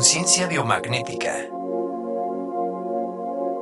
[0.00, 1.34] Conciencia biomagnética.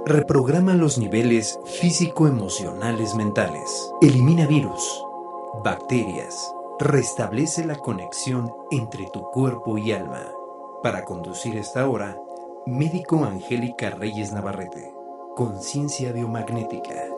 [0.07, 3.93] Reprograma los niveles físico-emocionales mentales.
[4.01, 5.05] Elimina virus,
[5.65, 6.55] bacterias.
[6.79, 10.31] Restablece la conexión entre tu cuerpo y alma.
[10.81, 12.17] Para conducir esta hora,
[12.67, 14.95] médico Angélica Reyes Navarrete.
[15.35, 17.18] Conciencia biomagnética.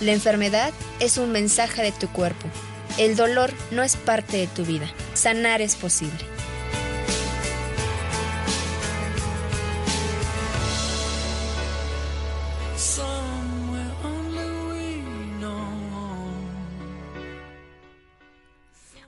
[0.00, 2.48] la enfermedad es un mensaje de tu cuerpo.
[2.98, 4.90] El dolor no es parte de tu vida.
[5.14, 6.18] Sanar es posible.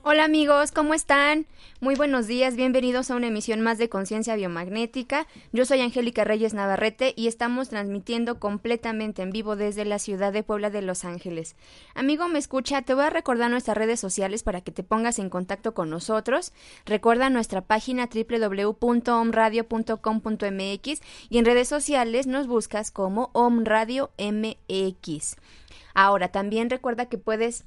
[0.01, 1.45] Hola amigos, ¿cómo están?
[1.81, 5.27] Muy buenos días, bienvenidos a una emisión más de Conciencia Biomagnética.
[5.53, 10.43] Yo soy Angélica Reyes Navarrete y estamos transmitiendo completamente en vivo desde la ciudad de
[10.43, 11.55] Puebla de Los Ángeles.
[11.95, 15.29] Amigo, me escucha, te voy a recordar nuestras redes sociales para que te pongas en
[15.29, 16.51] contacto con nosotros.
[16.85, 25.37] Recuerda nuestra página www.omradio.com.mx y en redes sociales nos buscas como Omradio MX.
[25.93, 27.63] Ahora, también recuerda que puedes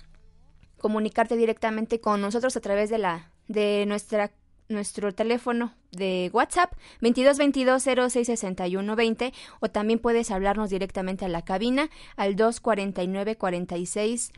[0.76, 4.32] comunicarte directamente con nosotros a través de la de nuestra
[4.68, 11.28] nuestro teléfono de WhatsApp 22 22 06 61 20 o también puedes hablarnos directamente a
[11.28, 14.32] la cabina al 249 46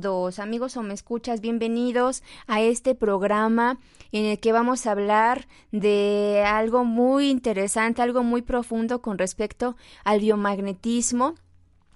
[0.00, 0.38] 02.
[0.40, 3.78] Amigos o me escuchas, bienvenidos a este programa
[4.10, 9.76] en el que vamos a hablar de algo muy interesante, algo muy profundo con respecto
[10.04, 11.36] al biomagnetismo.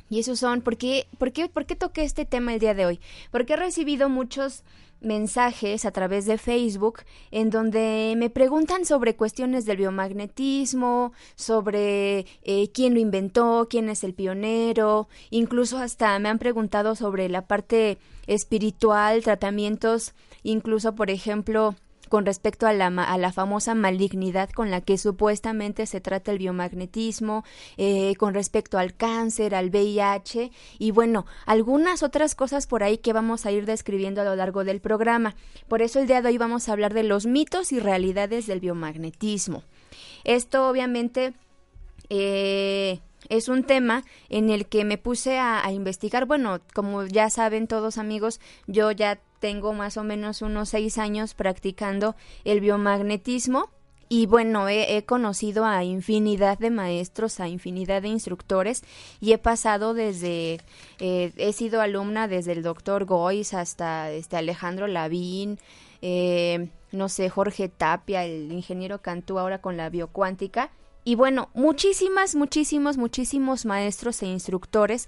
[0.09, 2.87] Y esos son, ¿por qué, por, qué, ¿por qué toqué este tema el día de
[2.87, 3.01] hoy?
[3.31, 4.65] Porque he recibido muchos
[5.01, 7.01] mensajes a través de Facebook
[7.31, 14.05] en donde me preguntan sobre cuestiones del biomagnetismo, sobre eh, quién lo inventó, quién es
[14.05, 21.75] el pionero, incluso hasta me han preguntado sobre la parte espiritual, tratamientos, incluso por ejemplo
[22.11, 26.39] con respecto a la, a la famosa malignidad con la que supuestamente se trata el
[26.39, 27.45] biomagnetismo,
[27.77, 30.51] eh, con respecto al cáncer, al VIH
[30.81, 34.65] y bueno, algunas otras cosas por ahí que vamos a ir describiendo a lo largo
[34.65, 35.37] del programa.
[35.69, 38.61] Por eso el día de hoy vamos a hablar de los mitos y realidades del
[38.61, 39.63] biomagnetismo.
[40.25, 41.33] Esto obviamente...
[42.11, 46.25] Eh, es un tema en el que me puse a, a, investigar.
[46.25, 51.35] Bueno, como ya saben todos amigos, yo ya tengo más o menos unos seis años
[51.35, 52.15] practicando
[52.45, 53.71] el biomagnetismo.
[54.13, 58.83] Y bueno, he, he, conocido a infinidad de maestros, a infinidad de instructores
[59.21, 60.61] y he pasado desde,
[60.99, 65.61] eh, he sido alumna desde el doctor Gois hasta este Alejandro Lavín,
[66.03, 70.71] eh, no sé, Jorge Tapia, el ingeniero Cantú ahora con la biocuántica.
[71.05, 75.07] Y bueno, muchísimas, muchísimos, muchísimos maestros e instructores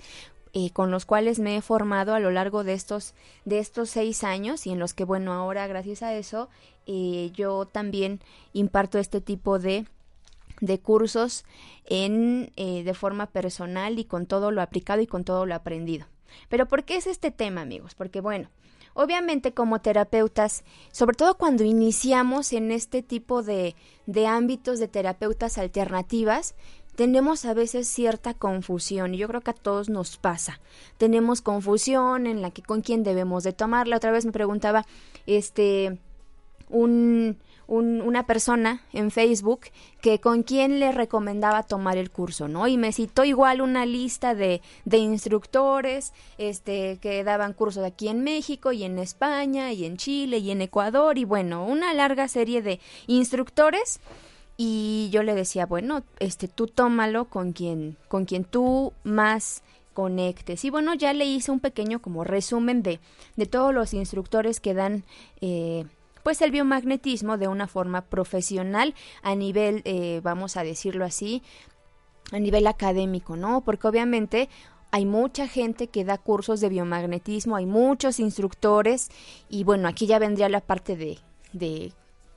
[0.55, 3.15] eh, con los cuales me he formado a lo largo de estos,
[3.45, 6.51] de estos seis años y en los que, bueno, ahora gracias a eso
[6.87, 8.21] eh, yo también
[8.53, 9.87] imparto este tipo de,
[10.61, 11.45] de cursos
[11.87, 16.07] en, eh, de forma personal y con todo lo aplicado y con todo lo aprendido.
[16.49, 17.95] Pero ¿por qué es este tema, amigos?
[17.95, 18.49] Porque, bueno,
[18.95, 23.75] Obviamente como terapeutas, sobre todo cuando iniciamos en este tipo de,
[24.07, 26.55] de ámbitos de terapeutas alternativas,
[26.97, 30.61] tenemos a veces cierta confusión y yo creo que a todos nos pasa.
[30.99, 33.97] Tenemos confusión en la que con quién debemos de tomarla.
[33.97, 34.85] Otra vez me preguntaba
[35.27, 35.99] este
[36.69, 39.61] un un- una persona en Facebook
[40.03, 42.67] que con quién le recomendaba tomar el curso, ¿no?
[42.69, 48.23] Y me citó igual una lista de, de instructores este, que daban cursos aquí en
[48.25, 52.61] México y en España y en Chile y en Ecuador y bueno, una larga serie
[52.61, 54.01] de instructores
[54.65, 60.65] y yo le decía, bueno, este tú tómalo con quien con quien tú más conectes.
[60.65, 63.01] Y bueno, ya le hice un pequeño como resumen de,
[63.35, 65.03] de todos los instructores que dan
[65.41, 65.85] eh,
[66.23, 68.95] pues el biomagnetismo de una forma profesional
[69.25, 71.43] a nivel, eh, vamos a decirlo así,
[72.31, 73.63] a nivel académico, ¿no?
[73.63, 74.49] Porque obviamente
[74.93, 79.11] hay mucha gente que da cursos de biomagnetismo, hay muchos instructores
[79.49, 81.19] y bueno, aquí ya vendría la parte de,
[81.53, 81.93] de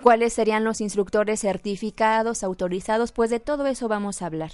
[0.05, 4.51] cuáles serían los instructores certificados, autorizados, pues de todo eso vamos a hablar.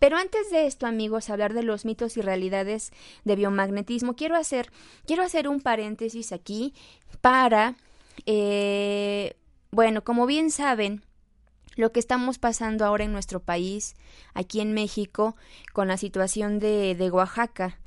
[0.00, 2.90] Pero antes de esto, amigos, hablar de los mitos y realidades
[3.22, 4.72] de biomagnetismo, quiero hacer,
[5.06, 6.74] quiero hacer un paréntesis aquí
[7.20, 7.76] para,
[8.26, 9.36] eh,
[9.70, 11.04] bueno, como bien saben,
[11.76, 13.94] lo que estamos pasando ahora en nuestro país,
[14.34, 15.36] aquí en México,
[15.72, 17.78] con la situación de, de Oaxaca,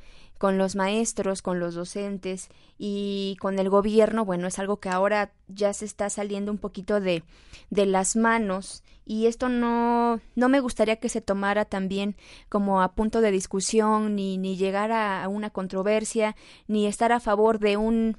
[0.42, 2.50] con los maestros, con los docentes
[2.80, 7.00] y con el gobierno, bueno, es algo que ahora ya se está saliendo un poquito
[7.00, 7.22] de,
[7.70, 12.16] de las manos y esto no, no me gustaría que se tomara también
[12.50, 16.36] como a punto de discusión ni, ni llegar a, a una controversia
[16.68, 18.18] ni estar a favor de un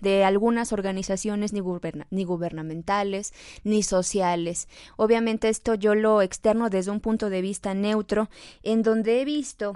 [0.00, 3.32] de algunas organizaciones ni, guberna- ni gubernamentales
[3.64, 4.68] ni sociales.
[4.96, 8.28] Obviamente esto yo lo externo desde un punto de vista neutro,
[8.62, 9.72] en donde he visto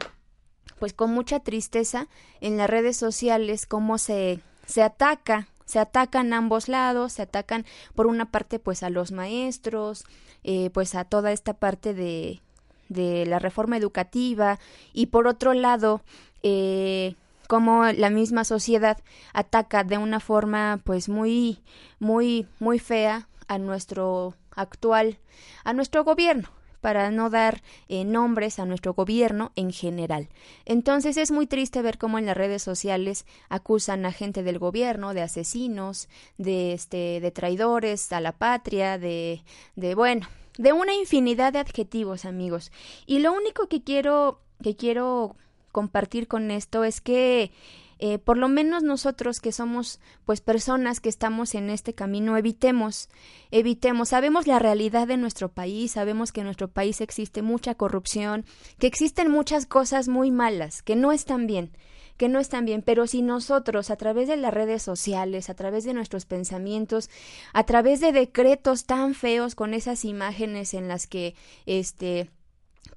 [0.79, 2.09] pues con mucha tristeza
[2.41, 8.07] en las redes sociales cómo se, se ataca se atacan ambos lados, se atacan por
[8.07, 10.07] una parte pues a los maestros,
[10.43, 12.41] eh, pues a toda esta parte de,
[12.89, 14.59] de la reforma educativa
[14.95, 16.01] y por otro lado
[16.43, 17.17] eh,
[17.49, 18.99] como la misma sociedad
[19.35, 21.61] ataca de una forma pues muy
[21.99, 25.19] muy muy fea a nuestro actual
[25.65, 26.49] a nuestro gobierno
[26.81, 30.29] para no dar eh, nombres a nuestro gobierno en general.
[30.65, 35.15] Entonces es muy triste ver cómo en las redes sociales acusan a gente del gobierno
[35.15, 39.43] de asesinos, de este, de traidores a la patria, de,
[39.77, 40.29] de bueno,
[40.59, 42.73] de una infinidad de adjetivos, amigos.
[43.07, 45.37] Y lo único que quiero que quiero
[45.73, 47.53] compartir con esto es que
[47.99, 53.09] eh, por lo menos nosotros que somos pues personas que estamos en este camino evitemos
[53.51, 54.11] evitemos.
[54.11, 58.45] Sabemos la realidad de nuestro país sabemos que en nuestro país existe mucha corrupción
[58.79, 61.73] que existen muchas cosas muy malas que no están bien
[62.19, 65.85] que no están bien, pero si nosotros a través de las redes sociales, a través
[65.85, 67.09] de nuestros pensamientos,
[67.55, 71.35] a través de decretos tan feos con esas imágenes en las que
[71.65, 72.29] este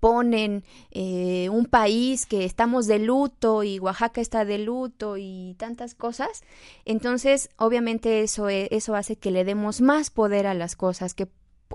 [0.01, 5.95] ponen eh, un país que estamos de luto y Oaxaca está de luto y tantas
[5.95, 6.41] cosas,
[6.83, 11.29] entonces obviamente eso, e- eso hace que le demos más poder a las cosas, que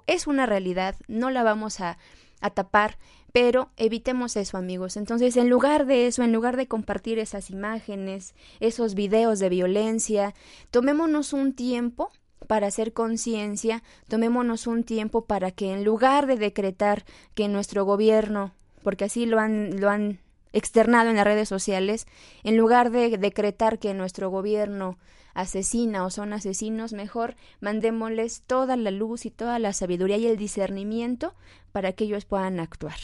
[0.06, 1.98] es una realidad, no la vamos a,
[2.40, 2.98] a tapar,
[3.32, 4.96] pero evitemos eso amigos.
[4.96, 10.34] Entonces en lugar de eso, en lugar de compartir esas imágenes, esos videos de violencia,
[10.70, 12.10] tomémonos un tiempo
[12.46, 17.04] para hacer conciencia, tomémonos un tiempo para que en lugar de decretar
[17.34, 20.20] que nuestro gobierno, porque así lo han, lo han
[20.52, 22.06] externado en las redes sociales,
[22.44, 24.98] en lugar de decretar que nuestro gobierno
[25.36, 30.38] asesina o son asesinos, mejor mandémosles toda la luz y toda la sabiduría y el
[30.38, 31.34] discernimiento
[31.72, 32.96] para que ellos puedan actuar.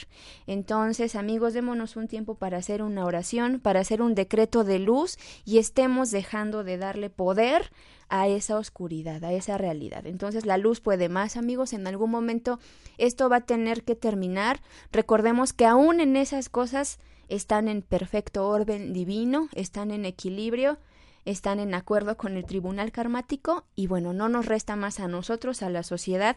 [0.46, 5.18] Entonces, amigos, démonos un tiempo para hacer una oración, para hacer un decreto de luz
[5.44, 7.70] y estemos dejando de darle poder
[8.08, 10.06] a esa oscuridad, a esa realidad.
[10.06, 12.58] Entonces la luz puede más, amigos, en algún momento
[12.96, 14.62] esto va a tener que terminar.
[14.90, 20.78] Recordemos que aún en esas cosas están en perfecto orden divino, están en equilibrio,
[21.24, 25.62] están en acuerdo con el tribunal karmático y bueno, no nos resta más a nosotros,
[25.62, 26.36] a la sociedad,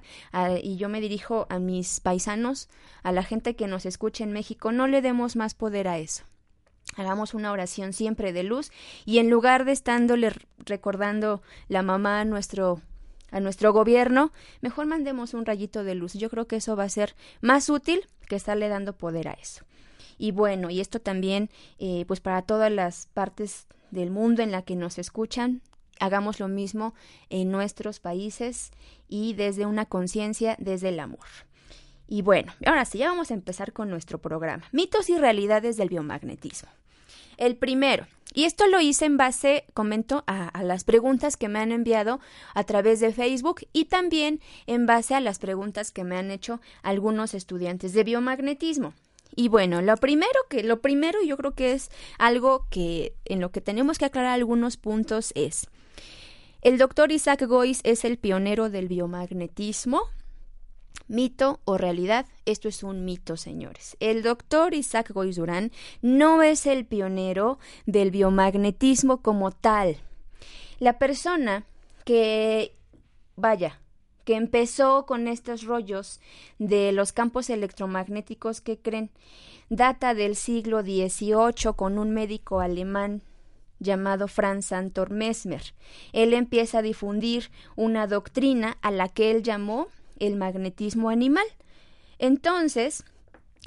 [0.61, 2.69] y yo me dirijo a mis paisanos,
[3.03, 6.23] a la gente que nos escucha en México, no le demos más poder a eso.
[6.97, 8.71] Hagamos una oración siempre de luz
[9.05, 12.79] y en lugar de estándole recordando la mamá a nuestro
[13.31, 16.13] a nuestro gobierno, mejor mandemos un rayito de luz.
[16.13, 19.65] Yo creo que eso va a ser más útil que estarle dando poder a eso.
[20.17, 24.61] Y bueno, y esto también, eh, pues para todas las partes del mundo en la
[24.61, 25.61] que nos escuchan,
[25.99, 26.93] hagamos lo mismo
[27.29, 28.71] en nuestros países
[29.07, 31.25] y desde una conciencia, desde el amor.
[32.07, 34.65] Y bueno, ahora sí, ya vamos a empezar con nuestro programa.
[34.71, 36.69] Mitos y realidades del biomagnetismo.
[37.37, 41.59] El primero, y esto lo hice en base, comento, a, a las preguntas que me
[41.59, 42.19] han enviado
[42.53, 46.61] a través de Facebook y también en base a las preguntas que me han hecho
[46.83, 48.93] algunos estudiantes de biomagnetismo.
[49.35, 53.51] Y bueno, lo primero que, lo primero yo creo que es algo que en lo
[53.51, 55.67] que tenemos que aclarar algunos puntos es
[56.61, 60.01] El doctor Isaac Gois es el pionero del biomagnetismo.
[61.07, 63.95] Mito o realidad, esto es un mito, señores.
[63.99, 69.97] El doctor Isaac Gois Durán no es el pionero del biomagnetismo como tal.
[70.79, 71.65] La persona
[72.05, 72.75] que,
[73.35, 73.79] vaya,
[74.25, 76.19] que empezó con estos rollos
[76.59, 79.09] de los campos electromagnéticos que creen,
[79.69, 83.21] data del siglo XVIII con un médico alemán
[83.79, 85.73] llamado Franz Anton Mesmer.
[86.11, 89.87] Él empieza a difundir una doctrina a la que él llamó
[90.19, 91.45] el magnetismo animal.
[92.19, 93.03] Entonces,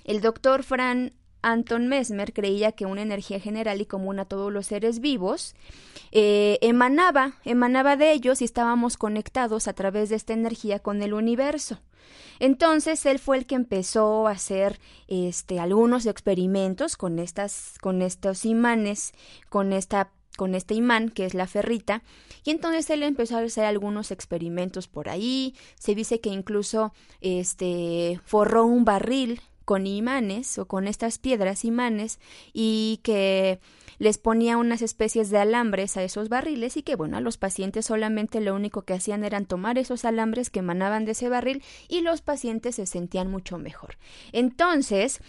[0.05, 4.67] el doctor Franz Anton Mesmer creía que una energía general y común a todos los
[4.67, 5.55] seres vivos
[6.13, 11.15] eh, emanaba, emanaba de ellos y estábamos conectados a través de esta energía con el
[11.15, 11.81] universo.
[12.41, 14.79] Entonces él fue el que empezó a hacer
[15.09, 19.13] este algunos experimentos con estas con estos imanes,
[19.49, 22.05] con esta con este imán que es la ferrita
[22.45, 28.21] y entonces él empezó a hacer algunos experimentos por ahí se dice que incluso este
[28.25, 32.21] forró un barril con imanes o con estas piedras imanes
[32.55, 33.61] y que
[33.99, 37.85] les ponía unas especies de alambres a esos barriles y que bueno, a los pacientes
[37.85, 42.01] solamente lo único que hacían eran tomar esos alambres que emanaban de ese barril y
[42.01, 43.99] los pacientes se sentían mucho mejor.
[44.33, 45.21] Entonces,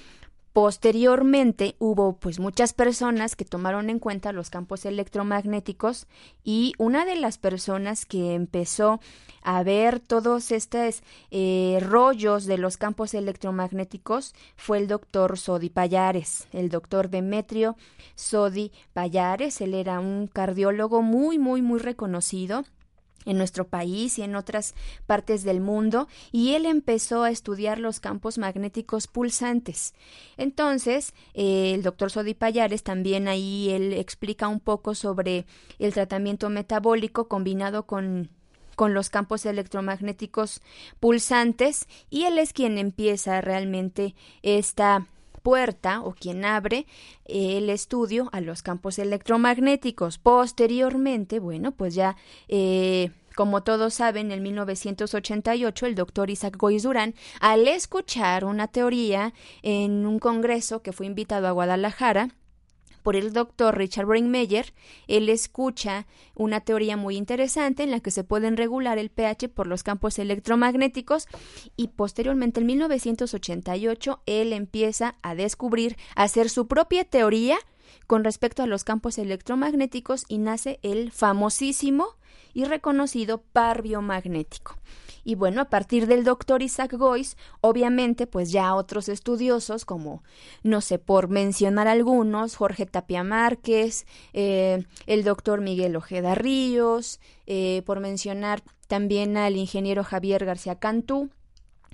[0.53, 6.07] Posteriormente hubo pues muchas personas que tomaron en cuenta los campos electromagnéticos
[6.43, 8.99] y una de las personas que empezó
[9.43, 16.47] a ver todos estos eh, rollos de los campos electromagnéticos fue el doctor Sodi Payares,
[16.51, 17.77] el doctor Demetrio
[18.15, 19.61] Sodi Payares.
[19.61, 22.63] Él era un cardiólogo muy, muy, muy reconocido
[23.25, 27.99] en nuestro país y en otras partes del mundo y él empezó a estudiar los
[27.99, 29.93] campos magnéticos pulsantes.
[30.37, 35.45] Entonces, eh, el doctor Sodi Payares también ahí él explica un poco sobre
[35.79, 38.29] el tratamiento metabólico combinado con
[38.79, 40.61] con los campos electromagnéticos
[41.01, 45.05] pulsantes y él es quien empieza realmente esta
[45.39, 46.85] puerta o quien abre
[47.25, 50.17] el estudio a los campos electromagnéticos.
[50.17, 52.15] Posteriormente, bueno, pues ya
[52.47, 59.33] eh, como todos saben, en 1988 el doctor Isaac Goiz Durán, al escuchar una teoría
[59.61, 62.35] en un congreso que fue invitado a Guadalajara,
[63.01, 64.73] por el doctor Richard Brainmeyer,
[65.07, 69.67] él escucha una teoría muy interesante en la que se pueden regular el pH por
[69.67, 71.27] los campos electromagnéticos
[71.75, 77.57] y posteriormente en 1988 él empieza a descubrir, a hacer su propia teoría
[78.07, 82.15] con respecto a los campos electromagnéticos y nace el famosísimo
[82.53, 84.77] y reconocido par biomagnético.
[85.29, 90.23] Y bueno, a partir del doctor Isaac Gois, obviamente, pues ya otros estudiosos, como,
[90.63, 97.83] no sé, por mencionar algunos, Jorge Tapia Márquez, eh, el doctor Miguel Ojeda Ríos, eh,
[97.85, 101.29] por mencionar también al ingeniero Javier García Cantú,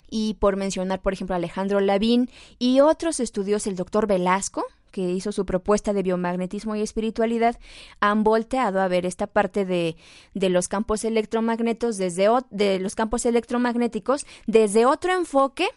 [0.09, 4.63] y por mencionar, por ejemplo, Alejandro Lavín y otros estudios, el doctor Velasco,
[4.95, 7.59] que hizo su propuesta de biomagnetismo y espiritualidad,
[7.99, 9.97] han volteado a ver esta parte de,
[10.33, 15.67] de los campos electromagnéticos desde de los campos electromagnéticos desde otro enfoque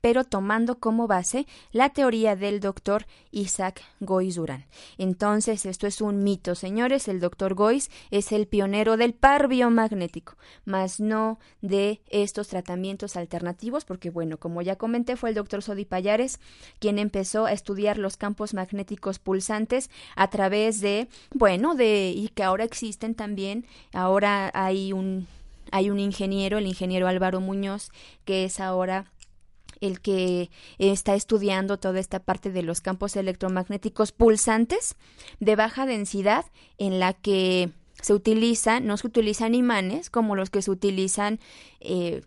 [0.00, 4.66] pero tomando como base la teoría del doctor Isaac Gois Durán.
[4.98, 7.08] Entonces, esto es un mito, señores.
[7.08, 13.84] El doctor Gois es el pionero del par biomagnético, más no de estos tratamientos alternativos,
[13.84, 16.40] porque, bueno, como ya comenté, fue el doctor Sodi Payares
[16.78, 22.42] quien empezó a estudiar los campos magnéticos pulsantes a través de, bueno, de, y que
[22.42, 25.26] ahora existen también, ahora hay un
[25.72, 27.90] hay un ingeniero, el ingeniero Álvaro Muñoz,
[28.24, 29.06] que es ahora
[29.80, 34.96] el que está estudiando toda esta parte de los campos electromagnéticos pulsantes
[35.40, 36.46] de baja densidad
[36.78, 41.40] en la que se utilizan, no se utilizan imanes como los que se utilizan
[41.80, 42.22] eh,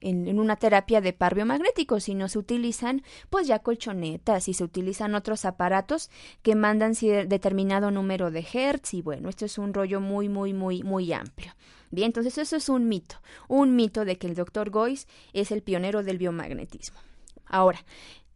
[0.00, 5.14] en, una terapia de par biomagnético, sino se utilizan pues ya colchonetas y se utilizan
[5.14, 6.10] otros aparatos
[6.42, 6.92] que mandan
[7.28, 11.52] determinado número de hertz y bueno, esto es un rollo muy, muy, muy, muy amplio.
[11.90, 13.16] Bien, entonces eso es un mito,
[13.48, 16.98] un mito de que el doctor Gois es el pionero del biomagnetismo.
[17.46, 17.84] Ahora,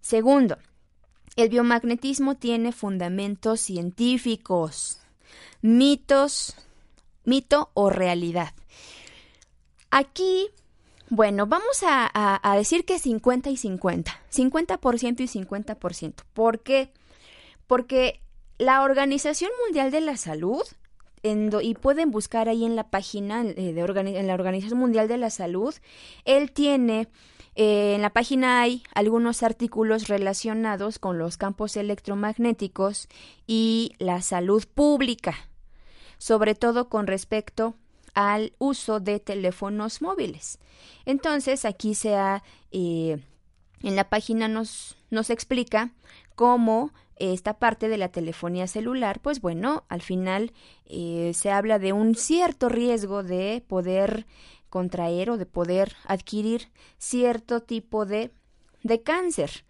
[0.00, 0.58] segundo,
[1.36, 5.00] el biomagnetismo tiene fundamentos científicos,
[5.62, 6.56] mitos,
[7.24, 8.52] mito o realidad.
[9.90, 10.48] Aquí,
[11.10, 16.14] bueno, vamos a, decir que 50 y 50, 50% y 50%.
[16.32, 16.90] ¿Por qué?
[17.66, 18.20] Porque
[18.58, 20.62] la Organización Mundial de la Salud
[21.22, 25.30] y pueden buscar ahí en la página eh, de en la Organización Mundial de la
[25.30, 25.74] Salud.
[26.26, 27.08] Él tiene
[27.56, 33.08] eh, en la página hay algunos artículos relacionados con los campos electromagnéticos
[33.46, 35.34] y la salud pública,
[36.18, 37.74] sobre todo con respecto
[38.14, 40.58] al uso de teléfonos móviles.
[41.04, 43.18] Entonces, aquí se ha, eh,
[43.82, 45.92] en la página nos, nos explica
[46.34, 50.52] cómo esta parte de la telefonía celular, pues bueno, al final
[50.86, 54.26] eh, se habla de un cierto riesgo de poder
[54.68, 58.32] contraer o de poder adquirir cierto tipo de,
[58.82, 59.64] de cáncer,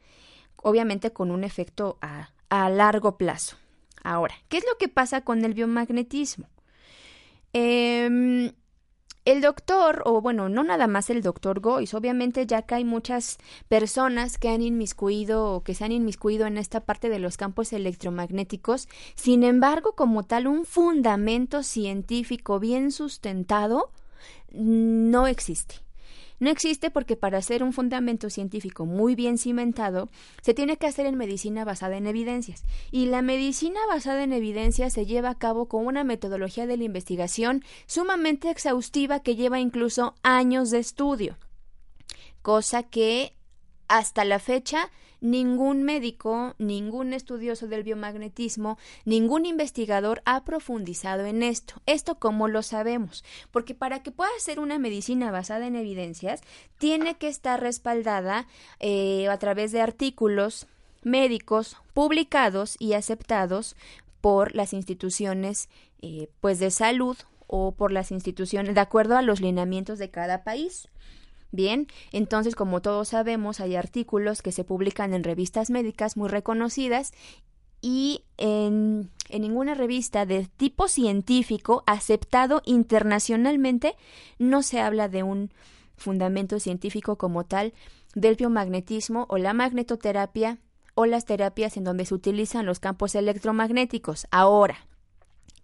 [0.57, 3.57] obviamente con un efecto a, a largo plazo.
[4.03, 6.47] Ahora, ¿qué es lo que pasa con el biomagnetismo?
[7.55, 8.53] Eh,
[9.25, 13.39] el doctor, o bueno, no nada más el doctor Gois, obviamente ya que hay muchas
[13.69, 17.73] personas que han inmiscuido o que se han inmiscuido en esta parte de los campos
[17.73, 23.91] electromagnéticos, sin embargo, como tal, un fundamento científico bien sustentado
[24.53, 25.84] no existe.
[26.41, 30.09] No existe porque para hacer un fundamento científico muy bien cimentado
[30.43, 32.65] se tiene que hacer en medicina basada en evidencias.
[32.91, 36.85] Y la medicina basada en evidencias se lleva a cabo con una metodología de la
[36.85, 41.39] investigación sumamente exhaustiva que lleva incluso años de estudio.
[42.43, 43.37] Cosa que
[43.89, 44.91] hasta la fecha
[45.25, 51.81] ningún médico, ningún estudioso del biomagnetismo, ningún investigador ha profundizado en esto.
[51.87, 53.25] ¿Esto cómo lo sabemos?
[53.51, 56.43] Porque para que pueda ser una medicina basada en evidencias,
[56.77, 58.47] tiene que estar respaldada
[58.81, 60.67] eh, a través de artículos
[61.03, 63.77] médicos publicados y aceptados
[64.21, 65.71] por las instituciones
[66.03, 67.17] eh, pues de salud
[67.47, 70.89] o por las instituciones de acuerdo a los lineamientos de cada país.
[71.55, 77.13] Bien, entonces como todos sabemos hay artículos que se publican en revistas médicas muy reconocidas
[77.81, 83.95] y en, en, ninguna revista de tipo científico aceptado internacionalmente
[84.41, 85.53] no se habla de un
[85.97, 87.73] fundamento científico como tal
[88.17, 90.59] del biomagnetismo o la magnetoterapia
[90.97, 94.27] o las terapias en donde se utilizan los campos electromagnéticos.
[94.33, 94.89] Ahora,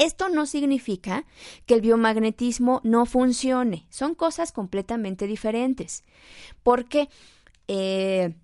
[0.01, 1.25] esto no significa
[1.67, 6.05] que el biomagnetismo no funcione, son cosas completamente diferentes.
[6.63, 7.09] Porque
[7.69, 8.35] eh,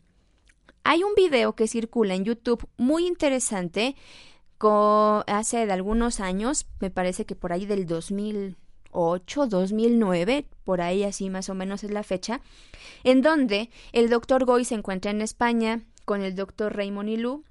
[0.85, 3.97] hay un video que circula en YouTube muy interesante
[5.27, 11.31] hace de algunos años, me parece que por ahí del 2008, 2009, por ahí así
[11.31, 12.41] más o menos es la fecha,
[13.05, 17.45] en donde el doctor Goy se encuentra en España con el doctor Raymond Ilú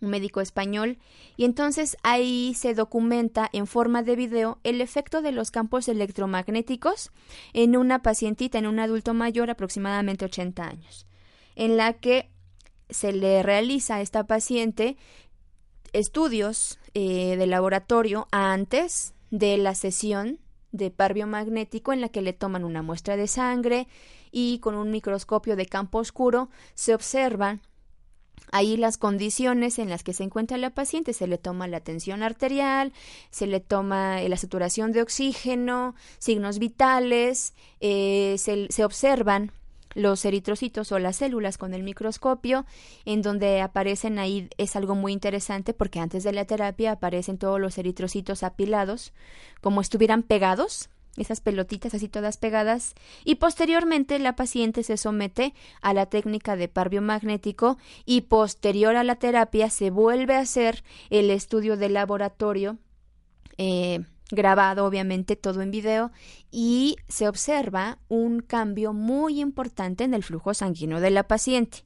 [0.00, 0.98] un médico español,
[1.36, 7.10] y entonces ahí se documenta en forma de video el efecto de los campos electromagnéticos
[7.52, 11.06] en una pacientita, en un adulto mayor, aproximadamente 80 años,
[11.54, 12.30] en la que
[12.88, 14.96] se le realiza a esta paciente
[15.92, 20.38] estudios eh, de laboratorio antes de la sesión
[20.72, 23.88] de par biomagnético en la que le toman una muestra de sangre
[24.30, 27.60] y con un microscopio de campo oscuro se observan
[28.52, 32.22] Ahí las condiciones en las que se encuentra la paciente, se le toma la tensión
[32.22, 32.92] arterial,
[33.30, 39.52] se le toma la saturación de oxígeno, signos vitales, eh, se, se observan
[39.94, 42.64] los eritrocitos o las células con el microscopio,
[43.04, 47.60] en donde aparecen ahí es algo muy interesante porque antes de la terapia aparecen todos
[47.60, 49.12] los eritrocitos apilados,
[49.60, 52.94] como estuvieran pegados esas pelotitas así todas pegadas,
[53.24, 59.04] y posteriormente la paciente se somete a la técnica de par biomagnético y posterior a
[59.04, 62.78] la terapia se vuelve a hacer el estudio de laboratorio
[63.58, 66.10] eh, grabado obviamente todo en video
[66.50, 71.84] y se observa un cambio muy importante en el flujo sanguíneo de la paciente.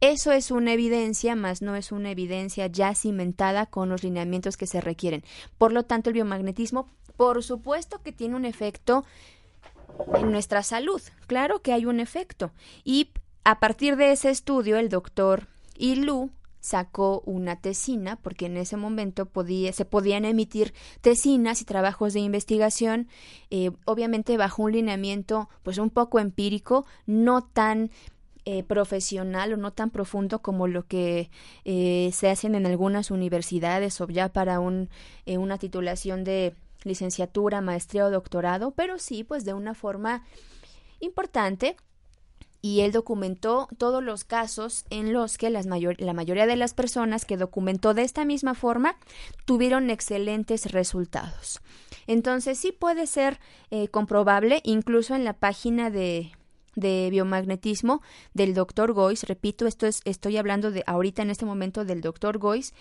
[0.00, 4.68] Eso es una evidencia, más no es una evidencia ya cimentada con los lineamientos que
[4.68, 5.24] se requieren.
[5.58, 9.04] Por lo tanto, el biomagnetismo por supuesto que tiene un efecto
[10.14, 11.02] en nuestra salud.
[11.26, 12.52] Claro que hay un efecto.
[12.84, 13.10] Y
[13.42, 19.26] a partir de ese estudio, el doctor Ilu sacó una tesina, porque en ese momento
[19.26, 23.08] podía, se podían emitir tesinas y trabajos de investigación,
[23.50, 27.90] eh, obviamente bajo un lineamiento pues un poco empírico, no tan
[28.44, 31.30] eh, profesional o no tan profundo como lo que
[31.64, 34.88] eh, se hacen en algunas universidades o ya para un,
[35.26, 36.54] una titulación de
[36.84, 40.24] licenciatura, maestría o doctorado, pero sí, pues de una forma
[41.00, 41.76] importante.
[42.60, 46.74] Y él documentó todos los casos en los que las mayor, la mayoría de las
[46.74, 48.96] personas que documentó de esta misma forma
[49.44, 51.60] tuvieron excelentes resultados.
[52.08, 53.38] Entonces sí puede ser
[53.70, 56.32] eh, comprobable, incluso en la página de,
[56.74, 58.02] de biomagnetismo
[58.34, 62.38] del doctor Gois, repito, esto es, estoy hablando de ahorita en este momento del doctor
[62.38, 62.74] Gois,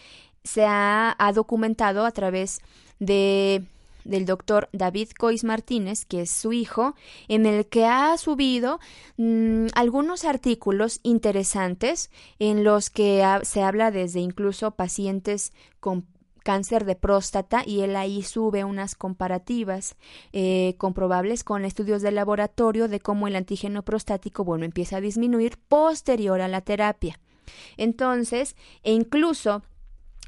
[0.44, 2.62] se ha, ha documentado a través
[3.00, 3.64] de
[4.08, 6.96] del doctor David Cois Martínez, que es su hijo,
[7.28, 8.80] en el que ha subido
[9.18, 16.06] mm, algunos artículos interesantes en los que se habla desde incluso pacientes con
[16.48, 19.98] cáncer de próstata y él ahí sube unas comparativas
[20.32, 25.58] eh, comprobables con estudios de laboratorio de cómo el antígeno prostático, bueno, empieza a disminuir
[25.68, 27.20] posterior a la terapia.
[27.76, 29.62] Entonces, e incluso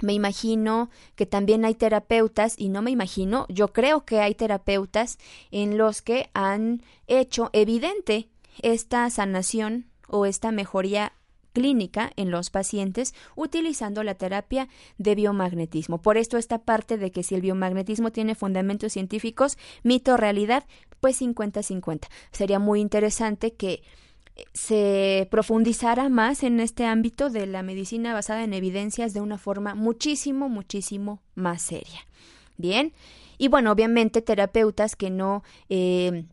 [0.02, 5.18] me imagino que también hay terapeutas, y no me imagino, yo creo que hay terapeutas
[5.52, 8.30] en los que han hecho evidente
[8.62, 11.14] esta sanación o esta mejoría
[11.54, 16.02] clínica en los pacientes utilizando la terapia de biomagnetismo.
[16.02, 20.66] Por esto esta parte de que si el biomagnetismo tiene fundamentos científicos, mito realidad,
[21.00, 22.08] pues 50-50.
[22.32, 23.84] Sería muy interesante que
[24.54, 29.76] se profundizara más en este ámbito de la medicina basada en evidencias de una forma
[29.76, 32.06] muchísimo, muchísimo más seria.
[32.58, 32.94] Bien,
[33.38, 36.26] y bueno, obviamente terapeutas que no eh,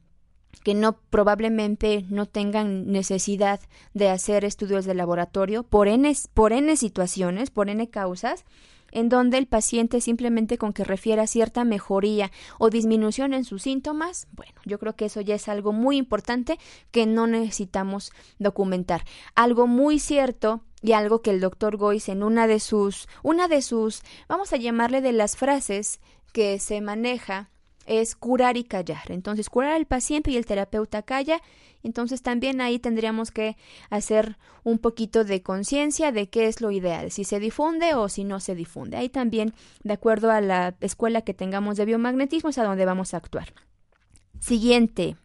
[0.66, 3.60] que no probablemente no tengan necesidad
[3.94, 8.44] de hacer estudios de laboratorio por n, por n situaciones, por n causas,
[8.92, 14.28] en donde el paciente simplemente con que refiera cierta mejoría o disminución en sus síntomas,
[14.32, 16.58] bueno, yo creo que eso ya es algo muy importante
[16.90, 19.04] que no necesitamos documentar.
[19.34, 23.62] Algo muy cierto y algo que el doctor Gois en una de sus, una de
[23.62, 26.00] sus, vamos a llamarle de las frases
[26.32, 27.50] que se maneja
[27.86, 29.10] es curar y callar.
[29.10, 31.40] Entonces, curar al paciente y el terapeuta calla.
[31.82, 33.56] Entonces, también ahí tendríamos que
[33.90, 38.24] hacer un poquito de conciencia de qué es lo ideal, si se difunde o si
[38.24, 38.96] no se difunde.
[38.96, 43.14] Ahí también, de acuerdo a la escuela que tengamos de biomagnetismo, es a donde vamos
[43.14, 43.54] a actuar.
[44.40, 45.16] Siguiente.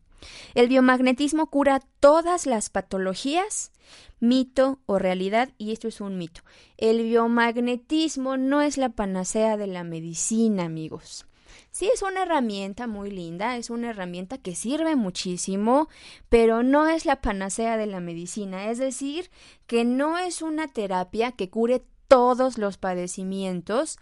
[0.54, 3.71] El biomagnetismo cura todas las patologías,
[4.19, 6.41] mito o realidad, y esto es un mito.
[6.78, 11.26] El biomagnetismo no es la panacea de la medicina, amigos.
[11.71, 15.88] Sí, es una herramienta muy linda, es una herramienta que sirve muchísimo,
[16.27, 19.31] pero no es la panacea de la medicina, es decir,
[19.67, 23.99] que no es una terapia que cure todos los padecimientos,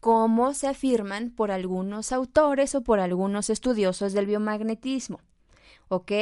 [0.00, 5.20] como se afirman por algunos autores o por algunos estudiosos del biomagnetismo.
[5.88, 6.12] ¿Ok?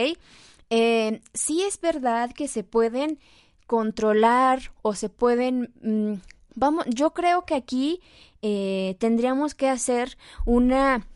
[0.71, 3.21] Eh, sí es verdad que se pueden
[3.69, 5.73] controlar o se pueden...
[5.81, 6.15] Mm,
[6.57, 8.01] vamos, yo creo que aquí
[8.43, 11.07] eh, tendríamos que hacer una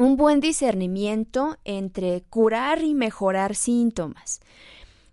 [0.00, 4.40] un buen discernimiento entre curar y mejorar síntomas.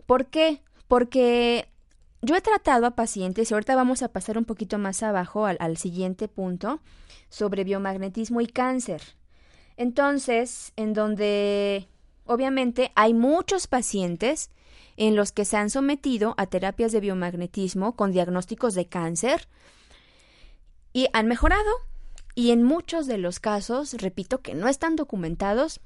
[0.06, 0.62] ¿Por qué?
[0.88, 1.68] Porque
[2.22, 5.58] yo he tratado a pacientes, y ahorita vamos a pasar un poquito más abajo al,
[5.60, 6.80] al siguiente punto,
[7.30, 9.02] sobre biomagnetismo y cáncer.
[9.76, 11.90] Entonces, en donde
[12.26, 14.52] obviamente hay muchos pacientes
[14.96, 19.48] en los que se han sometido a terapias de biomagnetismo con diagnósticos de cáncer,
[20.98, 21.70] y han mejorado.
[22.34, 25.80] Y en muchos de los casos, repito que no están documentados,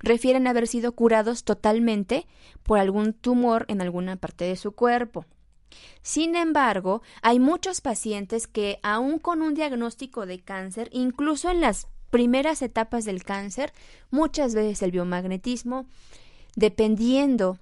[0.00, 2.26] refieren haber sido curados totalmente
[2.64, 5.24] por algún tumor en alguna parte de su cuerpo.
[6.02, 11.86] Sin embargo, hay muchos pacientes que, aun con un diagnóstico de cáncer, incluso en las
[12.10, 13.72] primeras etapas del cáncer,
[14.10, 15.86] muchas veces el biomagnetismo,
[16.56, 17.56] dependiendo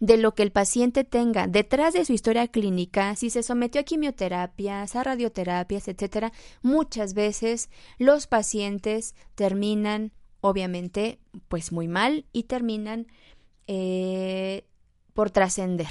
[0.00, 3.84] de lo que el paciente tenga detrás de su historia clínica, si se sometió a
[3.84, 13.06] quimioterapias, a radioterapias, etcétera, muchas veces los pacientes terminan, obviamente, pues muy mal y terminan
[13.66, 14.64] eh,
[15.14, 15.90] por trascender.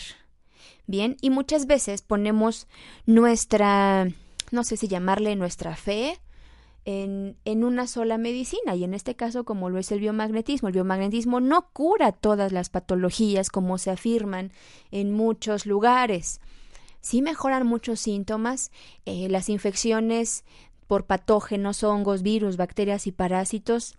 [0.87, 2.67] Bien, y muchas veces ponemos
[3.05, 4.07] nuestra,
[4.51, 6.19] no sé si llamarle nuestra fe,
[6.85, 10.67] en, en, una sola medicina y en este caso como lo es el biomagnetismo.
[10.67, 14.51] El biomagnetismo no cura todas las patologías como se afirman
[14.91, 16.41] en muchos lugares.
[17.01, 18.71] Sí mejoran muchos síntomas,
[19.05, 20.43] eh, las infecciones
[20.87, 23.97] por patógenos, hongos, virus, bacterias y parásitos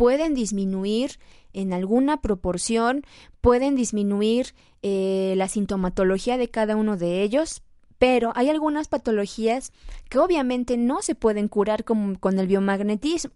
[0.00, 1.18] pueden disminuir
[1.52, 3.02] en alguna proporción,
[3.42, 7.62] pueden disminuir eh, la sintomatología de cada uno de ellos,
[8.00, 9.74] pero hay algunas patologías
[10.08, 13.32] que obviamente no se pueden curar con, el biomagnetismo,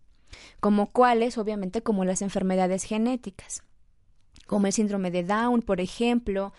[0.58, 3.62] como cuáles, obviamente, como las enfermedades genéticas,
[4.46, 6.54] como el síndrome de Down, por ejemplo,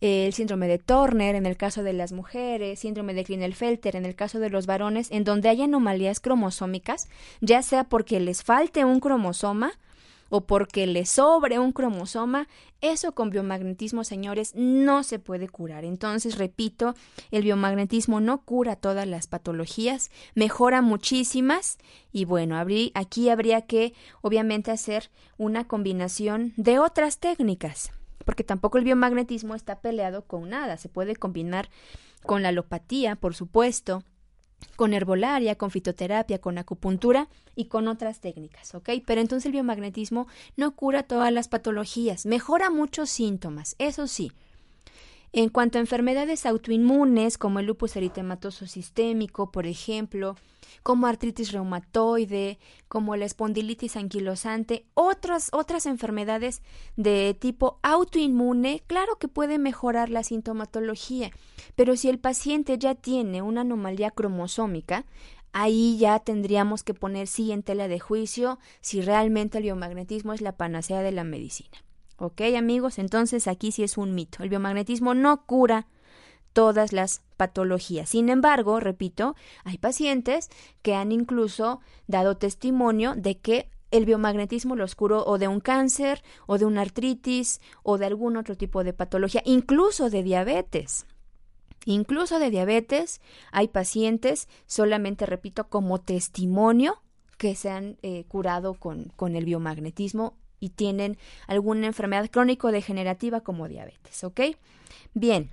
[0.00, 4.14] el síndrome de Turner en el caso de las mujeres, síndrome de Klinefelter en el
[4.14, 7.10] caso de los varones, en donde hay anomalías cromosómicas,
[7.42, 9.72] ya sea porque les falte un cromosoma
[10.30, 12.48] o porque le sobre un cromosoma,
[12.80, 15.84] eso con biomagnetismo, señores, no se puede curar.
[15.84, 16.94] Entonces, repito,
[17.30, 21.76] el biomagnetismo no cura todas las patologías, mejora muchísimas
[22.12, 22.56] y bueno,
[22.94, 27.92] aquí habría que obviamente hacer una combinación de otras técnicas,
[28.24, 31.68] porque tampoco el biomagnetismo está peleado con nada, se puede combinar
[32.22, 34.04] con la alopatía, por supuesto,
[34.76, 38.90] con herbolaria, con fitoterapia, con acupuntura y con otras técnicas, ¿ok?
[39.04, 44.32] Pero entonces el biomagnetismo no cura todas las patologías, mejora muchos síntomas, eso sí.
[45.32, 50.34] En cuanto a enfermedades autoinmunes como el lupus eritematoso sistémico, por ejemplo,
[50.82, 56.62] como artritis reumatoide, como la espondilitis anquilosante, otras, otras enfermedades
[56.96, 61.30] de tipo autoinmune, claro que puede mejorar la sintomatología,
[61.76, 65.04] pero si el paciente ya tiene una anomalía cromosómica,
[65.52, 70.40] ahí ya tendríamos que poner sí en tela de juicio si realmente el biomagnetismo es
[70.40, 71.78] la panacea de la medicina.
[72.22, 72.98] ¿Ok, amigos?
[72.98, 74.42] Entonces aquí sí es un mito.
[74.42, 75.86] El biomagnetismo no cura
[76.52, 78.10] todas las patologías.
[78.10, 80.50] Sin embargo, repito, hay pacientes
[80.82, 86.22] que han incluso dado testimonio de que el biomagnetismo los curó o de un cáncer,
[86.46, 91.06] o de una artritis, o de algún otro tipo de patología, incluso de diabetes.
[91.86, 97.00] Incluso de diabetes hay pacientes, solamente repito, como testimonio
[97.38, 103.66] que se han eh, curado con, con el biomagnetismo y tienen alguna enfermedad crónico-degenerativa como
[103.66, 104.40] diabetes, ¿ok?
[105.14, 105.50] Bien,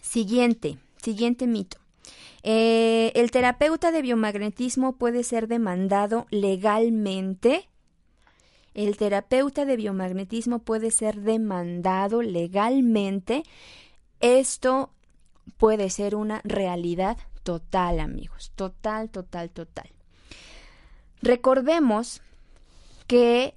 [0.00, 1.78] siguiente, siguiente mito.
[2.42, 7.68] Eh, ¿El terapeuta de biomagnetismo puede ser demandado legalmente?
[8.74, 13.44] El terapeuta de biomagnetismo puede ser demandado legalmente.
[14.20, 14.90] Esto
[15.56, 18.52] puede ser una realidad total, amigos.
[18.56, 19.90] Total, total, total.
[21.22, 22.20] Recordemos
[23.06, 23.54] que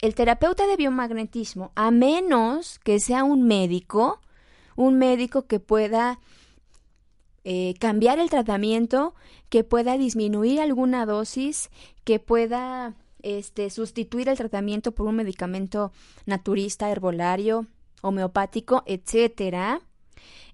[0.00, 4.20] el terapeuta de biomagnetismo, a menos que sea un médico,
[4.76, 6.20] un médico que pueda
[7.44, 9.14] eh, cambiar el tratamiento,
[9.48, 11.70] que pueda disminuir alguna dosis,
[12.04, 15.92] que pueda este, sustituir el tratamiento por un medicamento
[16.26, 17.66] naturista, herbolario,
[18.02, 19.80] homeopático, etcétera.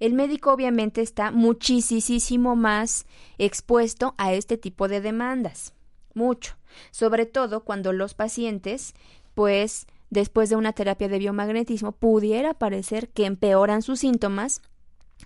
[0.01, 3.07] El médico obviamente está muchísimo más
[3.39, 5.75] expuesto a este tipo de demandas.
[6.15, 6.57] Mucho.
[6.91, 8.95] Sobre todo cuando los pacientes
[9.35, 14.63] pues después de una terapia de biomagnetismo pudiera parecer que empeoran sus síntomas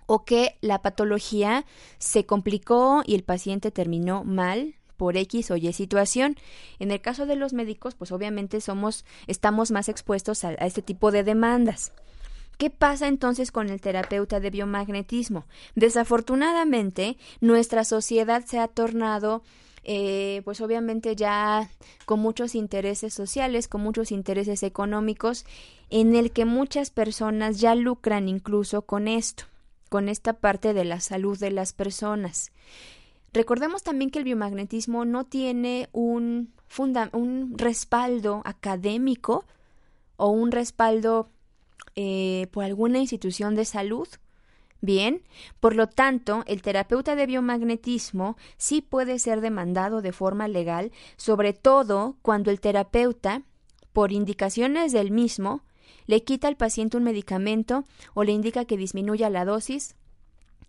[0.06, 1.64] o que la patología
[1.98, 6.36] se complicó y el paciente terminó mal por X o Y situación.
[6.78, 10.82] En el caso de los médicos, pues obviamente somos, estamos más expuestos a, a este
[10.82, 11.92] tipo de demandas.
[12.58, 15.46] ¿Qué pasa entonces con el terapeuta de biomagnetismo?
[15.76, 19.44] Desafortunadamente, nuestra sociedad se ha tornado
[19.84, 21.70] eh, pues obviamente ya
[22.04, 25.44] con muchos intereses sociales, con muchos intereses económicos,
[25.90, 29.44] en el que muchas personas ya lucran incluso con esto,
[29.88, 32.52] con esta parte de la salud de las personas.
[33.32, 36.52] Recordemos también que el biomagnetismo no tiene un,
[37.56, 39.44] respaldo académico
[40.16, 41.30] o un respaldo
[41.94, 44.08] eh, por alguna institución de salud.
[44.80, 45.22] Bien,
[45.58, 51.52] por lo tanto, el terapeuta de biomagnetismo sí puede ser demandado de forma legal, sobre
[51.52, 53.42] todo cuando el terapeuta,
[53.92, 55.62] por indicaciones del mismo,
[56.06, 59.96] le quita al paciente un medicamento o le indica que disminuya la dosis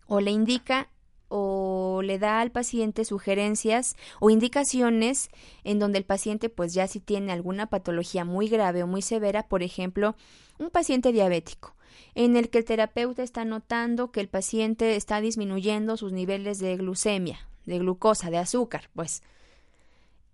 [0.08, 0.90] o le indica
[1.28, 5.30] o le da al paciente sugerencias o indicaciones
[5.64, 9.48] en donde el paciente pues ya si tiene alguna patología muy grave o muy severa,
[9.48, 10.16] por ejemplo,
[10.58, 11.76] un paciente diabético
[12.16, 16.78] en el que el terapeuta está notando que el paciente está disminuyendo sus niveles de
[16.78, 19.22] glucemia, de glucosa, de azúcar, pues.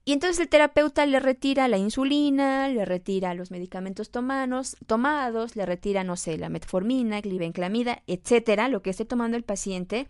[0.07, 5.65] Y entonces el terapeuta le retira la insulina, le retira los medicamentos tomados, tomados le
[5.65, 10.07] retira, no sé, la metformina, glibenclamida, etcétera, lo que esté tomando el paciente.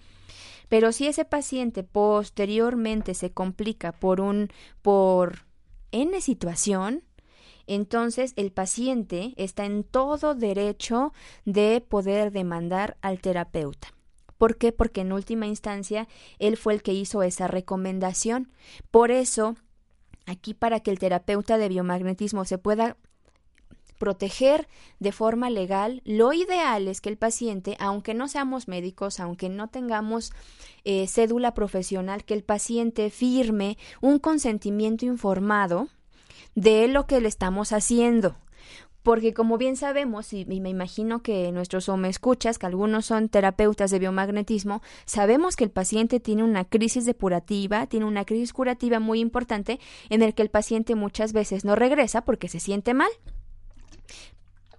[0.67, 4.49] Pero si ese paciente posteriormente se complica por un,
[4.81, 5.45] por
[5.91, 7.03] N situación,
[7.67, 11.13] entonces el paciente está en todo derecho
[11.45, 13.89] de poder demandar al terapeuta.
[14.37, 14.71] ¿Por qué?
[14.71, 16.07] Porque en última instancia
[16.39, 18.51] él fue el que hizo esa recomendación.
[18.91, 19.55] Por eso,
[20.25, 22.97] aquí para que el terapeuta de biomagnetismo se pueda
[23.97, 24.67] proteger
[24.99, 29.69] de forma legal, lo ideal es que el paciente, aunque no seamos médicos, aunque no
[29.69, 30.33] tengamos
[30.83, 35.87] eh, cédula profesional, que el paciente firme un consentimiento informado
[36.55, 38.37] de lo que le estamos haciendo.
[39.03, 43.91] Porque como bien sabemos, y, me imagino que nuestros me escuchas, que algunos son terapeutas
[43.91, 49.19] de biomagnetismo, sabemos que el paciente tiene una crisis depurativa, tiene una crisis curativa muy
[49.19, 53.11] importante en el que el paciente muchas veces no regresa porque se siente mal.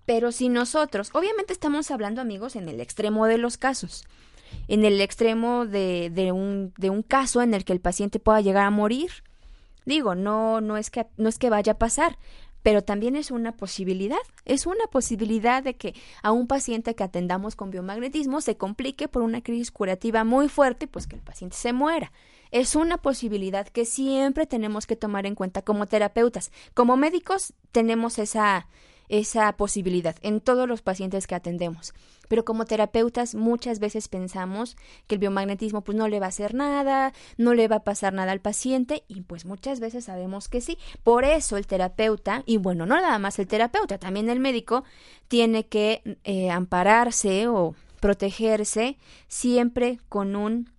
[0.07, 4.05] Pero si nosotros, obviamente estamos hablando amigos en el extremo de los casos,
[4.67, 8.41] en el extremo de, de, un, de un caso en el que el paciente pueda
[8.41, 9.11] llegar a morir,
[9.87, 12.19] Digo, no, no es que, no es que vaya a pasar,
[12.67, 14.19] pero también es una posibilidad.
[14.45, 19.23] Es una posibilidad de que a un paciente que atendamos con biomagnetismo se complique por
[19.23, 22.11] una crisis curativa muy fuerte, pues que el paciente se muera.
[22.51, 26.51] Es una posibilidad que siempre tenemos que tomar en cuenta como terapeutas.
[26.75, 28.67] Como médicos tenemos esa,
[29.09, 31.95] esa posibilidad en todos los pacientes que atendemos.
[32.29, 36.55] Pero como terapeutas muchas veces pensamos que el biomagnetismo pues no le va a hacer
[36.55, 40.61] nada, no le va a pasar nada al paciente y pues muchas veces sabemos que
[40.61, 40.79] sí.
[41.03, 44.85] Por eso el terapeuta, y bueno, no nada más el terapeuta, también el médico
[45.29, 50.71] tiene que eh, ampararse o protegerse siempre con un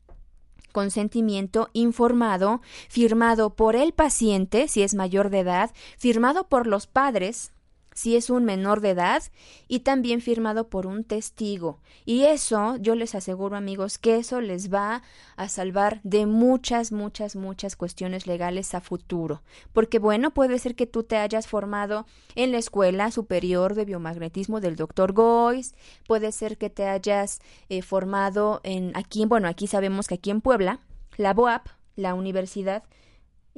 [0.71, 7.51] consentimiento informado, firmado por el paciente, si es mayor de edad, firmado por los padres,
[7.97, 9.23] si es un menor de edad
[9.67, 11.79] y también firmado por un testigo.
[12.05, 15.01] Y eso, yo les aseguro amigos, que eso les va
[15.35, 19.41] a salvar de muchas, muchas, muchas cuestiones legales a futuro.
[19.73, 22.05] Porque bueno, puede ser que tú te hayas formado
[22.35, 25.73] en la Escuela Superior de Biomagnetismo del doctor Gois,
[26.05, 30.41] puede ser que te hayas eh, formado en aquí, bueno, aquí sabemos que aquí en
[30.41, 30.81] Puebla,
[31.17, 32.83] la BOAP, la universidad,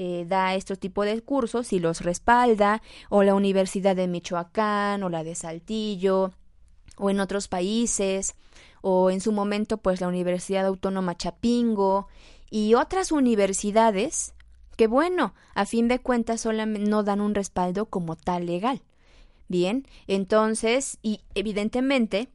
[0.01, 5.09] eh, da este tipo de cursos y los respalda, o la Universidad de Michoacán, o
[5.09, 6.31] la de Saltillo,
[6.95, 8.35] o en otros países,
[8.81, 12.07] o en su momento pues la Universidad Autónoma Chapingo
[12.49, 14.33] y otras universidades
[14.77, 18.81] que bueno, a fin de cuentas solamente no dan un respaldo como tal legal.
[19.49, 22.29] Bien, entonces, y evidentemente,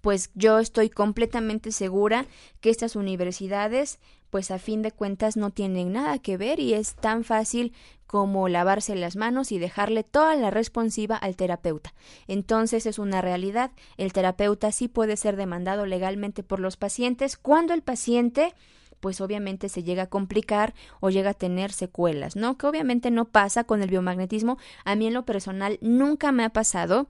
[0.00, 2.26] pues yo estoy completamente segura
[2.60, 6.94] que estas universidades pues a fin de cuentas no tienen nada que ver y es
[6.94, 7.72] tan fácil
[8.06, 11.94] como lavarse las manos y dejarle toda la responsiva al terapeuta.
[12.26, 17.72] Entonces es una realidad, el terapeuta sí puede ser demandado legalmente por los pacientes cuando
[17.74, 18.54] el paciente
[19.00, 22.58] pues obviamente se llega a complicar o llega a tener secuelas, ¿no?
[22.58, 24.58] Que obviamente no pasa con el biomagnetismo.
[24.84, 27.08] A mí en lo personal nunca me ha pasado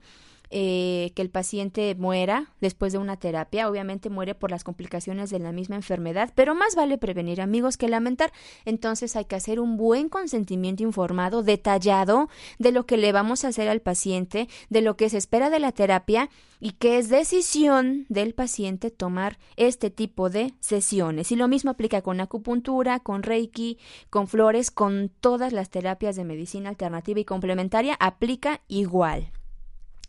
[0.53, 3.69] eh, que el paciente muera después de una terapia.
[3.69, 7.87] Obviamente muere por las complicaciones de la misma enfermedad, pero más vale prevenir amigos que
[7.87, 8.33] lamentar.
[8.65, 13.47] Entonces hay que hacer un buen consentimiento informado, detallado de lo que le vamos a
[13.47, 18.05] hacer al paciente, de lo que se espera de la terapia y que es decisión
[18.09, 21.31] del paciente tomar este tipo de sesiones.
[21.31, 23.77] Y lo mismo aplica con acupuntura, con reiki,
[24.09, 29.31] con flores, con todas las terapias de medicina alternativa y complementaria, aplica igual.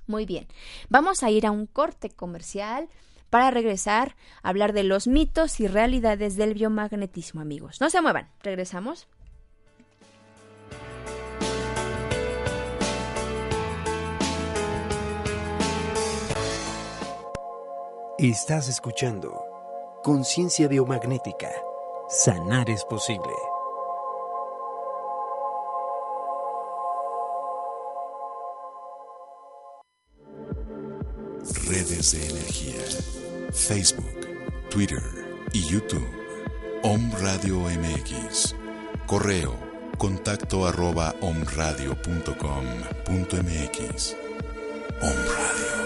[0.07, 0.47] Muy bien,
[0.89, 2.89] vamos a ir a un corte comercial
[3.31, 7.81] para regresar a hablar de los mitos y realidades del biomagnetismo, amigos.
[7.81, 9.09] No se muevan, regresamos.
[18.19, 21.51] Estás escuchando Conciencia Biomagnética.
[22.09, 23.33] Sanar es posible.
[32.11, 32.83] De energía.
[33.53, 34.27] Facebook,
[34.71, 35.01] Twitter
[35.53, 36.05] y YouTube.
[36.83, 38.57] Om Radio MX.
[39.07, 39.57] Correo
[39.99, 44.17] contacto arroba omradio.com.mx.
[45.01, 45.83] Om Radio.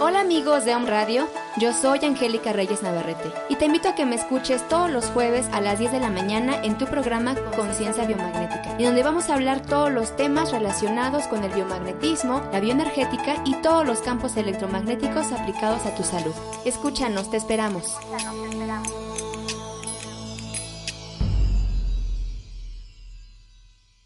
[0.00, 4.04] Hola amigos de Om Radio, yo soy Angélica Reyes Navarrete y te invito a que
[4.04, 8.04] me escuches todos los jueves a las 10 de la mañana en tu programa Conciencia
[8.06, 13.36] Biomagnética, en donde vamos a hablar todos los temas relacionados con el biomagnetismo, la bioenergética
[13.44, 16.34] y todos los campos electromagnéticos aplicados a tu salud.
[16.64, 17.96] Escúchanos, te esperamos.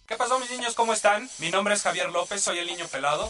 [0.07, 0.75] ¿Qué pasó mis niños?
[0.75, 1.29] ¿Cómo están?
[1.39, 3.29] Mi nombre es Javier López, soy el niño pelado.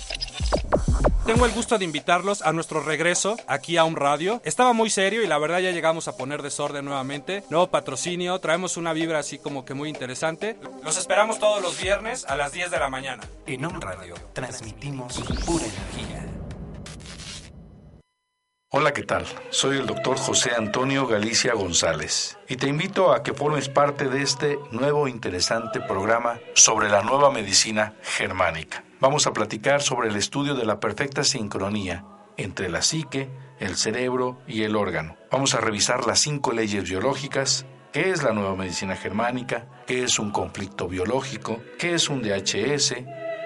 [1.28, 4.40] Tengo el gusto de invitarlos a nuestro regreso aquí a un radio.
[4.46, 7.44] Estaba muy serio y la verdad ya llegamos a poner desorden nuevamente.
[7.50, 10.56] Nuevo patrocinio, traemos una vibra así como que muy interesante.
[10.82, 13.24] Los esperamos todos los viernes a las 10 de la mañana.
[13.44, 16.26] En Om Radio transmitimos pura energía.
[18.70, 19.26] Hola, ¿qué tal?
[19.50, 24.22] Soy el doctor José Antonio Galicia González y te invito a que formes parte de
[24.22, 28.82] este nuevo interesante programa sobre la nueva medicina germánica.
[29.00, 32.04] Vamos a platicar sobre el estudio de la perfecta sincronía
[32.36, 33.30] entre la psique,
[33.60, 35.16] el cerebro y el órgano.
[35.30, 40.18] Vamos a revisar las cinco leyes biológicas, qué es la nueva medicina germánica, qué es
[40.18, 42.96] un conflicto biológico, qué es un DHS.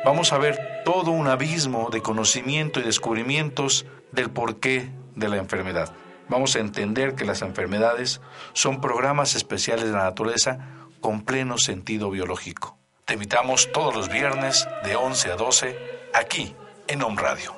[0.07, 5.93] Vamos a ver todo un abismo de conocimiento y descubrimientos del porqué de la enfermedad.
[6.31, 8.23] Vamos a entender que las enfermedades
[8.55, 10.71] son programas especiales de la naturaleza
[11.03, 12.82] con pleno sentido biológico.
[13.05, 15.77] Te invitamos todos los viernes de 11 a 12
[16.15, 16.55] aquí
[16.87, 17.53] en Home Radio.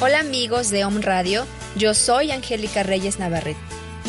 [0.00, 1.46] Hola amigos de Om Radio,
[1.76, 3.60] yo soy Angélica Reyes Navarrete,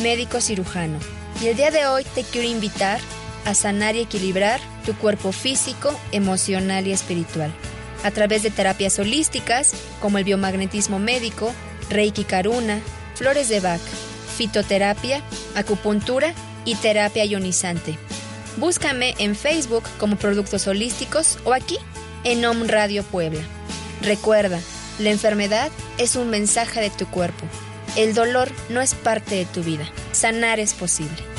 [0.02, 1.00] médico cirujano,
[1.42, 3.00] y el día de hoy te quiero invitar
[3.46, 7.54] a sanar y equilibrar tu cuerpo físico, emocional y espiritual,
[8.06, 11.52] a través de terapias holísticas como el biomagnetismo médico,
[11.90, 12.80] Reiki Karuna,
[13.16, 13.82] flores de Bach,
[14.38, 15.24] fitoterapia,
[15.56, 16.36] acupuntura
[16.66, 17.98] y terapia ionizante.
[18.58, 21.78] Búscame en Facebook como Productos Holísticos o aquí
[22.24, 23.42] en Om Radio Puebla.
[24.04, 24.60] Recuerda,
[25.00, 27.48] la enfermedad es un mensaje de tu cuerpo.
[27.96, 29.90] El dolor no es parte de tu vida.
[30.12, 31.35] Sanar es posible.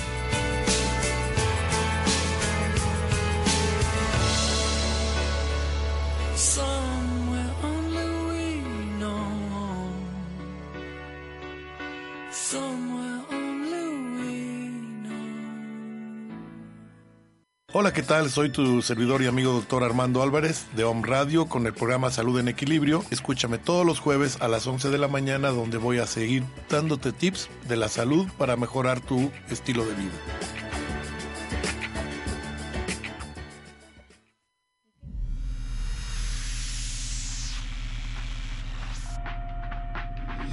[17.79, 18.31] Hola, ¿qué tal?
[18.31, 22.41] Soy tu servidor y amigo doctor Armando Álvarez de Home Radio con el programa Salud
[22.41, 23.05] en Equilibrio.
[23.11, 27.13] Escúchame todos los jueves a las 11 de la mañana donde voy a seguir dándote
[27.13, 30.11] tips de la salud para mejorar tu estilo de vida.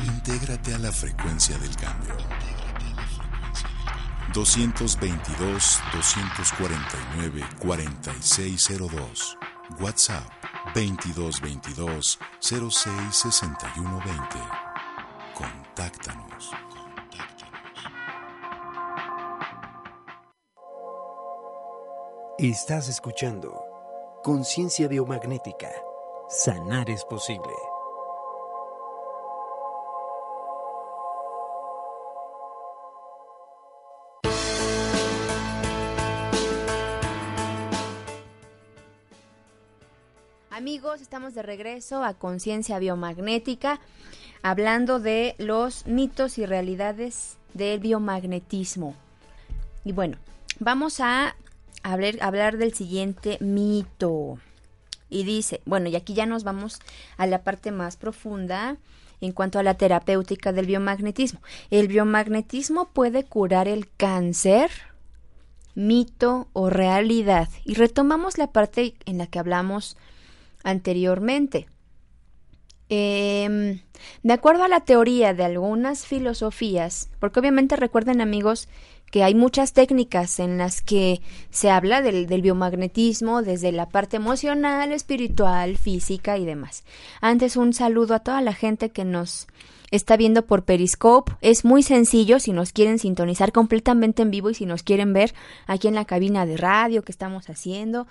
[0.07, 2.17] Intégrate a la frecuencia del cambio.
[4.33, 9.37] 222 249 4602.
[9.79, 10.25] WhatsApp
[10.73, 14.39] 2222 066120.
[15.35, 16.51] Contáctanos.
[22.39, 23.63] Estás escuchando
[24.23, 25.69] Conciencia Biomagnética.
[26.27, 27.53] Sanar es posible.
[40.73, 43.79] Amigos, estamos de regreso a Conciencia Biomagnética,
[44.41, 48.95] hablando de los mitos y realidades del biomagnetismo.
[49.85, 50.17] Y bueno,
[50.57, 51.35] vamos a
[51.83, 54.39] hablar, hablar del siguiente mito.
[55.11, 56.79] Y dice, bueno, y aquí ya nos vamos
[57.17, 58.77] a la parte más profunda
[59.21, 61.39] en cuanto a la terapéutica del biomagnetismo.
[61.69, 64.71] ¿El biomagnetismo puede curar el cáncer?
[65.75, 67.49] mito o realidad.
[67.63, 69.97] Y retomamos la parte en la que hablamos
[70.63, 71.67] anteriormente.
[72.89, 73.81] Em,
[74.23, 78.67] de acuerdo a la teoría de algunas filosofías, porque obviamente recuerden amigos
[79.09, 84.17] que hay muchas técnicas en las que se habla del, del biomagnetismo desde la parte
[84.17, 86.83] emocional, espiritual, física y demás.
[87.21, 89.47] Antes un saludo a toda la gente que nos
[89.91, 91.33] está viendo por Periscope.
[91.41, 95.35] Es muy sencillo si nos quieren sintonizar completamente en vivo y si nos quieren ver
[95.67, 98.07] aquí en la cabina de radio que estamos haciendo.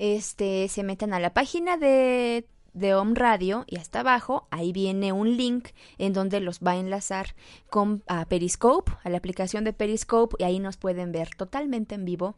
[0.00, 5.12] Este, se meten a la página de de Home Radio y hasta abajo ahí viene
[5.12, 7.34] un link en donde los va a enlazar
[7.68, 12.04] con a Periscope, a la aplicación de Periscope y ahí nos pueden ver totalmente en
[12.04, 12.36] vivo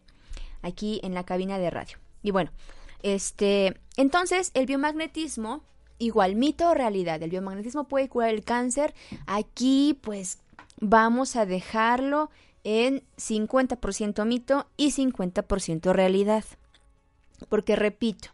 [0.62, 1.98] aquí en la cabina de radio.
[2.22, 2.50] Y bueno,
[3.02, 5.62] este, entonces el biomagnetismo
[5.98, 8.94] igual mito o realidad, el biomagnetismo puede curar el cáncer.
[9.26, 10.38] Aquí pues
[10.80, 12.30] vamos a dejarlo
[12.64, 16.44] en 50% mito y 50% realidad.
[17.48, 18.28] Porque repito,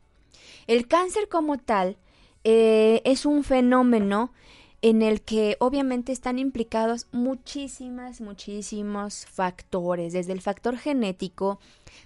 [0.67, 1.97] el cáncer como tal
[2.45, 4.33] eh, es un fenómeno
[4.81, 11.59] en el que obviamente están implicados muchísimas, muchísimos factores, desde el factor genético,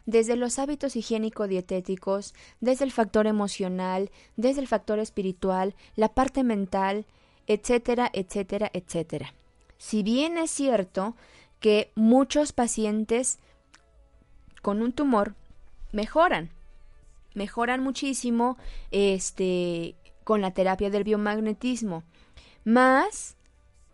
[0.07, 7.05] desde los hábitos higiénico-dietéticos, desde el factor emocional, desde el factor espiritual, la parte mental,
[7.47, 9.35] etcétera, etcétera, etcétera.
[9.77, 11.15] Si bien es cierto
[11.61, 13.39] que muchos pacientes
[14.63, 15.35] con un tumor
[15.93, 16.51] mejoran,
[17.35, 18.57] mejoran muchísimo
[18.91, 22.05] este con la terapia del biomagnetismo
[22.65, 23.37] más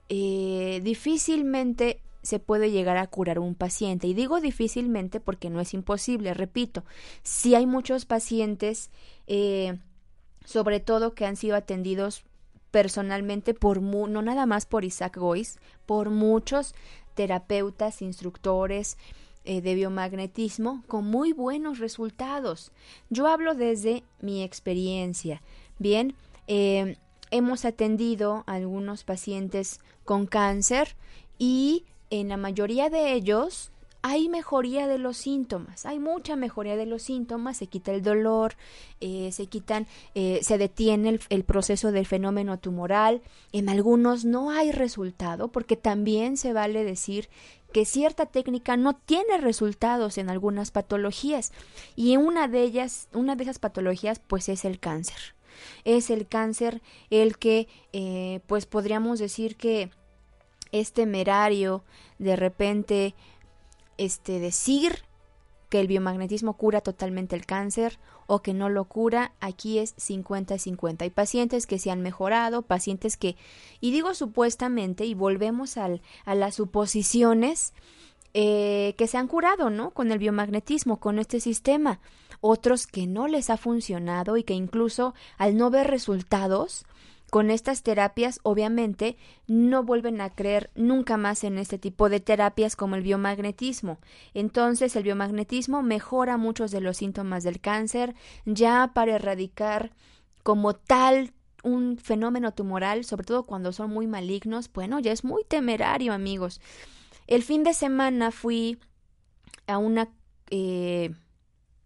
[0.09, 4.07] eh, difícilmente se puede llegar a curar un paciente.
[4.07, 6.84] Y digo difícilmente porque no es imposible, repito,
[7.22, 8.91] si hay muchos pacientes,
[9.26, 9.78] eh,
[10.45, 12.24] sobre todo que han sido atendidos
[12.70, 16.74] personalmente por no nada más por Isaac Gois, por muchos
[17.14, 18.99] terapeutas, instructores
[19.49, 22.71] eh, de biomagnetismo con muy buenos resultados.
[23.09, 25.41] Yo hablo desde mi experiencia.
[25.79, 26.15] Bien,
[26.49, 26.99] eh,
[27.31, 30.97] hemos atendido a algunos pacientes con cáncer
[31.39, 33.73] y en la mayoría de ellos
[34.03, 38.55] hay mejoría de los síntomas, hay mucha mejoría de los síntomas, se quita el dolor,
[39.01, 43.23] eh, se quitan, eh, se detiene el, el, proceso del fenómeno tumoral,
[43.53, 47.29] en algunos no hay resultado, porque también se vale decir
[47.73, 51.53] que cierta técnica no tiene resultados en algunas patologías,
[51.97, 55.35] y una de ellas, una de esas patologías, pues es el cáncer.
[55.85, 59.91] Es el cáncer el que, eh, pues podríamos decir que
[60.71, 61.85] es temerario
[62.19, 63.14] de repente
[63.97, 65.05] este decir
[65.69, 67.99] que el biomagnetismo cura totalmente el cáncer
[68.29, 71.01] o que no lo cura, aquí es 50-50.
[71.01, 73.37] Hay pacientes que se han mejorado, pacientes que,
[73.81, 77.72] y digo supuestamente, y volvemos al, a las suposiciones,
[78.35, 79.93] eh, que se han curado, ¿no?
[79.93, 82.01] Con el biomagnetismo, con este sistema.
[82.43, 86.85] Otros que no les ha funcionado y que incluso al no ver resultados,
[87.31, 89.16] con estas terapias, obviamente,
[89.47, 93.99] no vuelven a creer nunca más en este tipo de terapias como el biomagnetismo.
[94.33, 98.14] Entonces, el biomagnetismo mejora muchos de los síntomas del cáncer,
[98.47, 99.93] ya para erradicar
[100.43, 105.45] como tal un fenómeno tumoral, sobre todo cuando son muy malignos, bueno, ya es muy
[105.45, 106.61] temerario, amigos.
[107.26, 108.79] El fin de semana fui
[109.66, 110.09] a una
[110.51, 111.11] eh,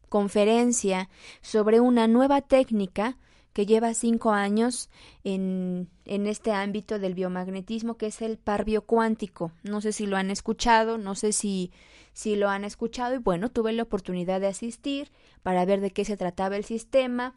[0.08, 1.08] conferencia
[1.40, 3.16] sobre una nueva técnica
[3.52, 4.88] que lleva cinco años
[5.24, 9.52] en, en, este ámbito del biomagnetismo, que es el par biocuántico.
[9.62, 11.70] No sé si lo han escuchado, no sé si,
[12.12, 15.10] si lo han escuchado, y bueno, tuve la oportunidad de asistir
[15.42, 17.34] para ver de qué se trataba el sistema.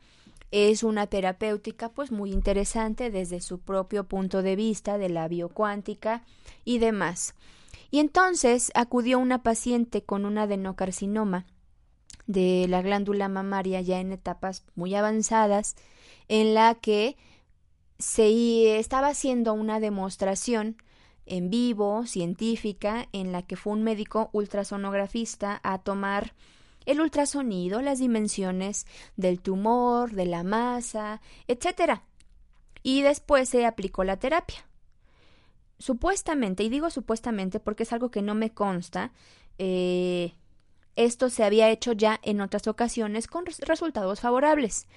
[0.51, 6.23] Es una terapéutica pues muy interesante desde su propio punto de vista de la biocuántica
[6.63, 7.35] y demás.
[7.91, 11.45] Y entonces acudió una paciente con un adenocarcinoma
[12.27, 15.75] de la glándula mamaria ya en etapas muy avanzadas
[16.27, 17.17] en la que
[17.99, 20.77] se estaba haciendo una demostración
[21.25, 26.33] en vivo, científica, en la que fue un médico ultrasonografista a tomar
[26.85, 32.03] el ultrasonido, las dimensiones del tumor, de la masa, etcétera.
[32.83, 34.67] Y después se aplicó la terapia.
[35.79, 39.11] Supuestamente, y digo supuestamente porque es algo que no me consta,
[39.57, 40.35] eh,
[40.95, 44.87] esto se había hecho ya en otras ocasiones con resultados favorables.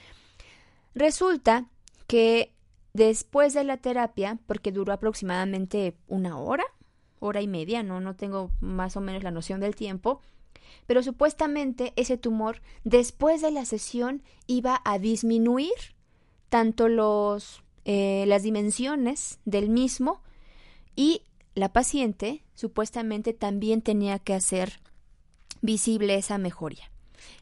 [0.95, 1.67] Resulta
[2.07, 2.55] que
[2.93, 6.65] después de la terapia, porque duró aproximadamente una hora,
[7.21, 10.21] hora y media, no, no tengo más o menos la noción del tiempo,
[10.87, 15.73] pero supuestamente ese tumor después de la sesión iba a disminuir
[16.49, 20.23] tanto los, eh, las dimensiones del mismo
[20.97, 21.23] y
[21.55, 24.81] la paciente supuestamente también tenía que hacer
[25.61, 26.91] visible esa mejoría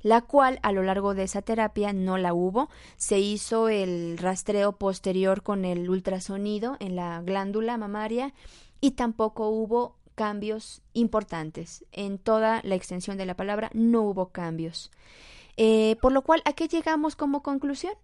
[0.03, 2.69] la cual a lo largo de esa terapia no la hubo.
[2.97, 8.35] Se hizo el rastreo posterior con el ultrasonido en la glándula mamaria
[8.81, 11.85] y tampoco hubo cambios importantes.
[11.93, 14.91] En toda la extensión de la palabra no hubo cambios.
[15.57, 17.95] Eh, por lo cual, ¿a qué llegamos como conclusión?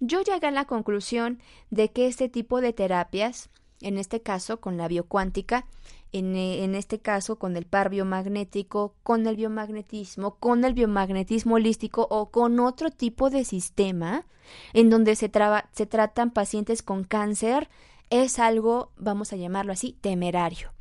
[0.00, 3.50] Yo llegué a la conclusión de que este tipo de terapias,
[3.80, 5.66] en este caso con la biocuántica,
[6.12, 12.06] eh, en, este caso con el par biomagnético, con el biomagnetismo, con el biomagnetismo holístico
[12.10, 14.24] o con otro tipo de sistema
[14.72, 15.30] en donde se,
[15.72, 17.68] se tratan pacientes con cáncer,
[18.08, 20.72] es algo, vamos a llamarlo así, temerario.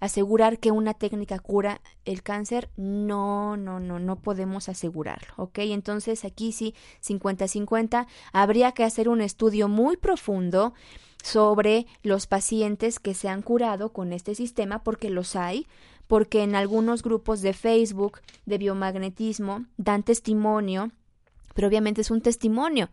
[0.00, 5.58] Asegurar que una técnica cura el cáncer, no, no, no, no podemos asegurarlo, ¿ok?
[5.60, 10.74] Entonces aquí sí, 50-50, habría que hacer un estudio muy profundo
[11.22, 15.66] sobre los pacientes que se han curado con este sistema, porque los hay,
[16.06, 20.90] porque en algunos grupos de Facebook de biomagnetismo dan testimonio,
[21.54, 22.88] pero obviamente es un testimonio.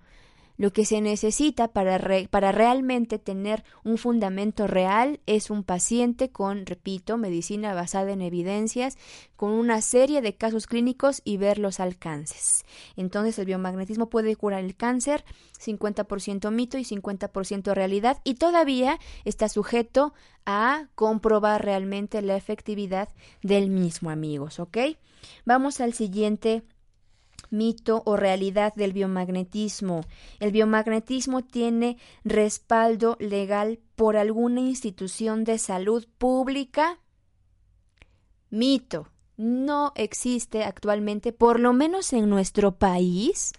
[0.58, 7.18] Lo que se necesita para, realmente tener un fundamento real es un paciente con, repito,
[7.18, 8.98] medicina basada en evidencias,
[9.36, 12.66] con una serie de casos clínicos y ver los alcances.
[12.96, 15.26] Entonces el biomagnetismo puede curar el cáncer,
[15.60, 20.14] 50% mito y 50% realidad, y todavía está sujeto
[20.46, 23.10] a comprobar realmente la efectividad
[23.42, 24.78] del mismo, amigos, ¿ok?
[25.44, 26.64] Vamos al siguiente
[27.50, 30.02] mito o realidad del biomagnetismo.
[30.40, 37.00] El biomagnetismo tiene respaldo legal por alguna institución de salud pública.
[38.50, 39.08] Mito.
[39.38, 43.52] No existe actualmente, por lo menos en nuestro país,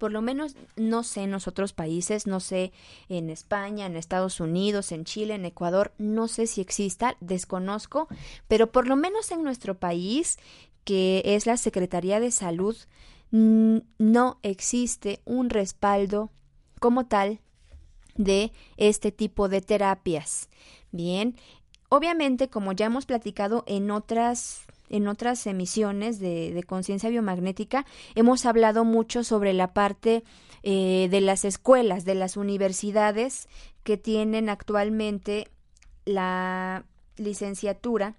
[0.00, 2.72] por lo menos no sé en los otros países, no sé
[3.10, 8.08] en España, en Estados Unidos, en Chile, en Ecuador, no sé si exista, desconozco,
[8.48, 10.38] pero por lo menos en nuestro país,
[10.84, 12.74] que es la Secretaría de Salud,
[13.30, 16.30] no existe un respaldo
[16.80, 17.40] como tal
[18.16, 20.48] de este tipo de terapias.
[20.90, 21.36] Bien,
[21.88, 28.44] obviamente, como ya hemos platicado en otras en otras emisiones de, de conciencia biomagnética, hemos
[28.44, 30.24] hablado mucho sobre la parte
[30.64, 33.48] eh, de las escuelas, de las universidades
[33.84, 35.46] que tienen actualmente
[36.04, 36.84] la
[37.16, 38.16] licenciatura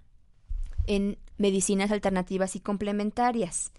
[0.87, 3.73] en medicinas alternativas y complementarias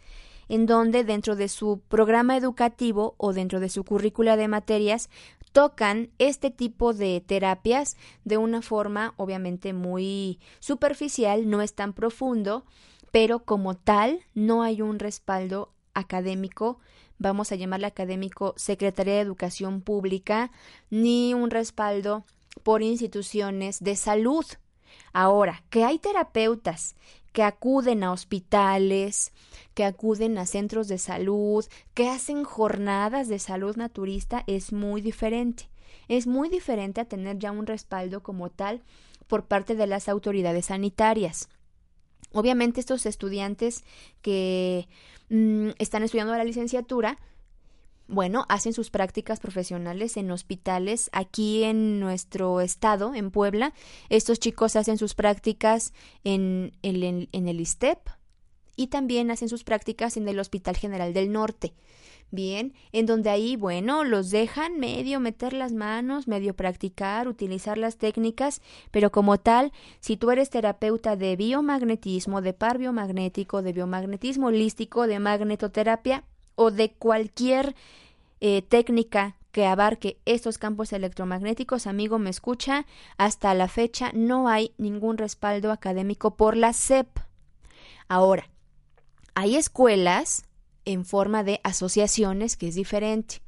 [0.49, 5.09] en donde dentro de su programa educativo o dentro de su currícula de materias
[5.53, 12.65] tocan este tipo de terapias de una forma obviamente muy superficial, no es tan profundo,
[13.11, 16.79] pero como tal no hay un respaldo académico,
[17.19, 20.51] vamos a llamarle académico Secretaría de Educación Pública,
[20.91, 22.25] ni un respaldo
[22.63, 24.45] por instituciones de salud.
[25.13, 26.97] Ahora, que hay terapeutas
[27.33, 29.33] que acuden a hospitales,
[29.75, 31.65] que acuden a centros de salud,
[31.95, 35.71] que hacen jornadas de salud naturista, es muy diferente.
[36.09, 38.83] Es muy diferente a tener ya un respaldo como tal
[39.27, 41.49] por parte de las autoridades sanitarias.
[42.33, 43.85] Obviamente estos estudiantes
[44.21, 44.89] que
[45.29, 47.19] mm, están estudiando la licenciatura,
[48.13, 53.73] bueno, hacen sus prácticas profesionales en hospitales aquí en nuestro estado, en Puebla.
[54.11, 57.03] Estos chicos hacen sus prácticas en el,
[57.33, 57.99] en, el ISTEP
[58.77, 61.73] y también hacen sus prácticas en el Hospital General del Norte.
[62.31, 67.97] Bien, en donde ahí, bueno, los dejan medio meter las manos, medio practicar, utilizar las
[67.97, 68.61] técnicas,
[68.91, 75.07] pero como tal, si tú eres terapeuta de biomagnetismo, de par biomagnético, de biomagnetismo holístico,
[75.07, 76.25] de magnetoterapia
[76.55, 77.75] o de cualquier
[78.41, 82.87] eh, técnica que abarque estos campos electromagnéticos, amigo, me escucha,
[83.19, 87.07] hasta la fecha no hay ningún respaldo académico por la SEP.
[88.09, 88.49] Ahora,
[89.35, 90.47] hay escuelas
[90.85, 93.43] en forma de asociaciones, que es diferente.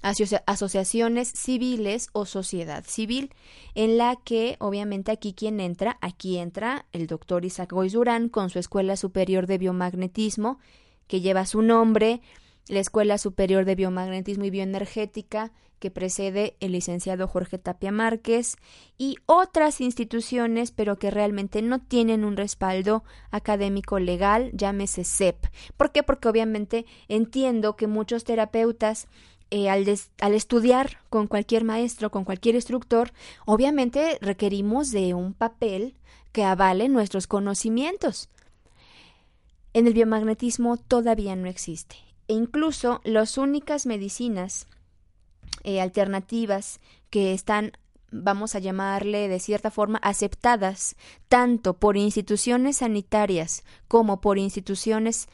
[0.00, 3.34] Asocia asociaciones civiles o sociedad civil,
[3.74, 8.50] en la que obviamente aquí quien entra, aquí entra el doctor Isaac Goiz Durán con
[8.50, 10.60] su Escuela Superior de Biomagnetismo,
[11.08, 12.20] que lleva su nombre,
[12.68, 18.56] la Escuela Superior de Biomagnetismo y Bioenergética, que precede el licenciado Jorge Tapia Márquez,
[18.96, 25.46] y otras instituciones, pero que realmente no tienen un respaldo académico legal, llámese CEP.
[25.76, 26.02] ¿Por qué?
[26.02, 29.08] Porque obviamente entiendo que muchos terapeutas
[29.50, 29.86] eh, al,
[30.20, 33.12] al, estudiar con cualquier maestro, con cualquier instructor,
[33.46, 35.94] obviamente requerimos de un papel
[36.32, 38.28] que avale nuestros conocimientos.
[39.78, 41.94] En el biomagnetismo todavía no existe.
[42.26, 44.66] E incluso las únicas medicinas
[45.62, 47.70] eh, alternativas que están
[48.10, 50.96] vamos a llamarle de cierta forma, aceptadas
[51.28, 55.28] tanto por instituciones sanitarias como por instituciones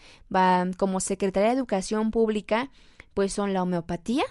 [0.77, 2.71] como Secretaría de Educación Pública,
[3.15, 4.25] pues son la homeopatía,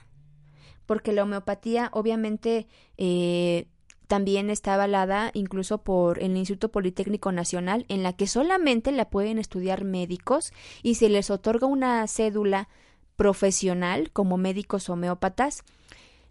[0.86, 3.66] porque la homeopatía obviamente eh,
[4.14, 9.40] también está avalada incluso por el Instituto Politécnico Nacional, en la que solamente la pueden
[9.40, 10.54] estudiar médicos
[10.84, 12.70] y se les otorga una cédula
[13.16, 15.64] profesional como médicos homeópatas,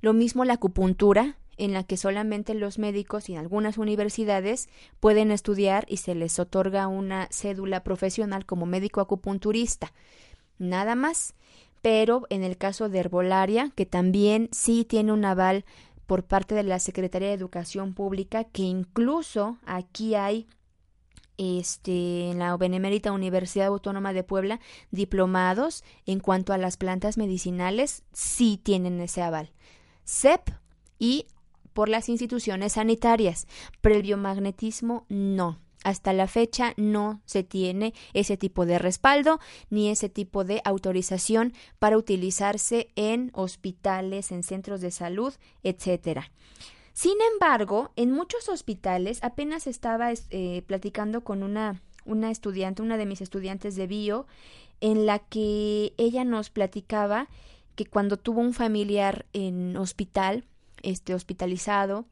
[0.00, 4.68] lo mismo la acupuntura, en la que solamente los médicos y algunas universidades
[5.00, 9.92] pueden estudiar y se les otorga una cédula profesional como médico acupunturista.
[10.56, 11.34] Nada más.
[11.82, 15.64] Pero en el caso de herbolaria, que también sí tiene un aval
[16.06, 20.46] por parte de la Secretaría de Educación Pública, que incluso aquí hay
[21.38, 28.02] este, en la Benemérita Universidad Autónoma de Puebla, diplomados en cuanto a las plantas medicinales,
[28.12, 29.50] sí tienen ese aval.
[30.04, 30.50] CEP
[30.98, 31.26] y
[31.72, 33.46] por las instituciones sanitarias,
[33.80, 35.58] pero el biomagnetismo no.
[35.84, 41.52] Hasta la fecha no se tiene ese tipo de respaldo ni ese tipo de autorización
[41.78, 46.30] para utilizarse en hospitales, en centros de salud, etcétera.
[46.92, 53.06] Sin embargo, en muchos hospitales apenas estaba eh, platicando con una, una estudiante, una de
[53.06, 54.26] mis estudiantes de bio,
[54.80, 57.28] en la que ella nos platicaba
[57.76, 60.44] que cuando tuvo un familiar en hospital,
[60.82, 62.04] este hospitalizado,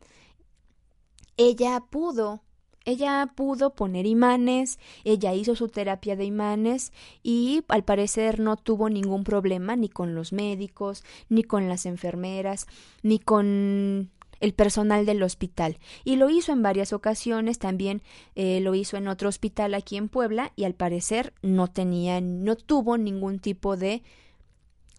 [1.36, 2.42] ella pudo
[2.84, 8.88] ella pudo poner imanes, ella hizo su terapia de imanes y al parecer no tuvo
[8.88, 12.66] ningún problema ni con los médicos, ni con las enfermeras,
[13.02, 14.10] ni con
[14.40, 15.78] el personal del hospital.
[16.04, 18.02] Y lo hizo en varias ocasiones, también
[18.34, 22.56] eh, lo hizo en otro hospital aquí en Puebla y al parecer no tenía, no
[22.56, 24.02] tuvo ningún tipo de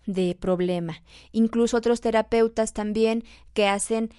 [0.06, 1.02] de problema.
[1.32, 3.24] Incluso otros terapeutas también
[3.54, 4.12] que hacen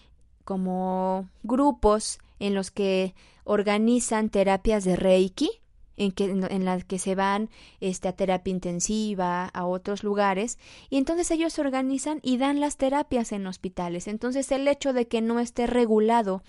[0.44, 5.50] como grupos en los que organizan terapias de Reiki,
[5.96, 10.58] en, que, en las que se van este, a terapia intensiva, a otros lugares,
[10.90, 14.08] y entonces ellos se organizan y dan las terapias en hospitales.
[14.08, 16.42] Entonces el hecho de que no esté regulado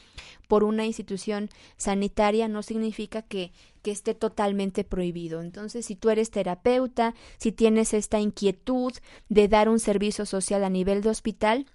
[0.47, 5.41] por una institución sanitaria no significa que, que esté totalmente prohibido.
[5.41, 8.93] Entonces, si tú eres terapeuta, si tienes esta inquietud
[9.29, 11.65] de dar un servicio social a nivel de hospital,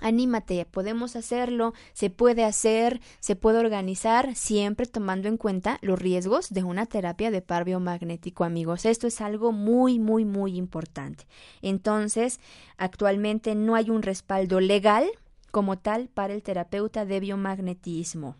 [0.00, 6.50] Anímate, podemos hacerlo, se puede hacer, se puede organizar, siempre tomando en cuenta los riesgos
[6.50, 8.84] de una terapia de par biomagnético, amigos.
[8.84, 11.26] Esto es algo muy, muy, muy importante.
[11.62, 12.38] Entonces,
[12.76, 15.08] actualmente no hay un respaldo legal
[15.50, 18.36] como tal para el terapeuta de biomagnetismo.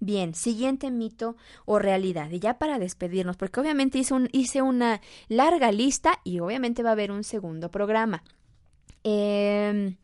[0.00, 2.30] Bien, siguiente mito o realidad.
[2.30, 6.90] Y ya para despedirnos, porque obviamente hice, un, hice una larga lista y obviamente va
[6.90, 8.22] a haber un segundo programa.
[9.04, 9.96] Em,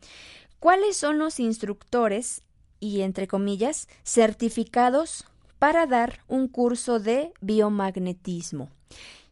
[0.59, 2.43] ¿Cuáles son los instructores
[2.79, 5.25] y, entre comillas, certificados
[5.57, 8.69] para dar un curso de biomagnetismo?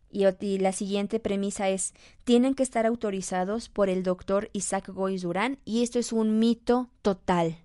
[0.10, 5.60] Y, la siguiente premisa es, tienen que estar autorizados por el doctor Isaac Goiz Durán
[5.66, 7.58] y esto es un mito total.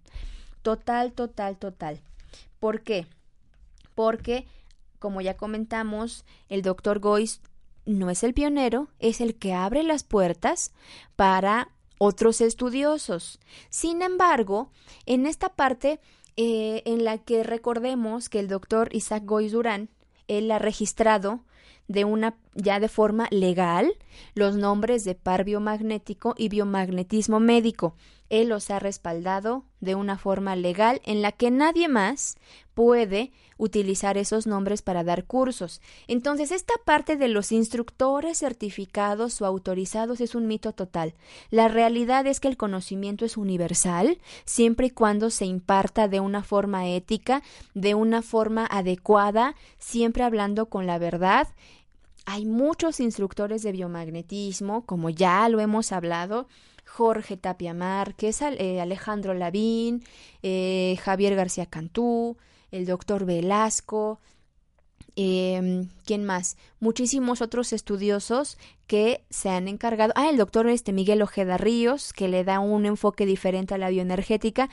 [0.62, 2.00] Total, total, total.
[2.58, 3.06] ¿Por qué?
[3.94, 4.46] Porque,
[4.98, 7.40] como ya comentamos, el doctor Goiz
[7.86, 10.72] no es el pionero, es el que abre las puertas
[11.16, 11.70] para
[12.04, 13.38] otros estudiosos.
[13.70, 14.72] Sin embargo,
[15.06, 16.00] en esta parte
[16.36, 19.88] eh, en la que recordemos que el doctor Isaac Goiz Durán,
[20.26, 21.44] él ha registrado
[21.86, 23.94] de una ya de forma legal
[24.34, 27.94] los nombres de par biomagnético y biomagnetismo médico.
[28.32, 32.36] Él los ha respaldado de una forma legal en la que nadie más
[32.72, 35.82] puede utilizar esos nombres para dar cursos.
[36.08, 41.12] Entonces, esta parte de los instructores certificados o autorizados es un mito total.
[41.50, 44.16] La realidad es que el conocimiento es universal
[44.46, 47.42] siempre y cuando se imparta de una forma ética,
[47.74, 51.48] de una forma adecuada, siempre hablando con la verdad
[52.24, 56.46] hay muchos instructores de biomagnetismo, como ya lo hemos hablado,
[56.94, 60.04] Jorge Tapia Márquez, eh, Alejandro Lavín,
[60.42, 62.36] eh, Javier García Cantú,
[62.70, 64.20] el doctor Velasco,
[65.16, 66.58] eh, ¿quién más?
[66.80, 70.12] Muchísimos otros estudiosos que se han encargado.
[70.16, 73.88] Ah, el doctor este, Miguel Ojeda Ríos, que le da un enfoque diferente a la
[73.88, 74.68] bioenergética.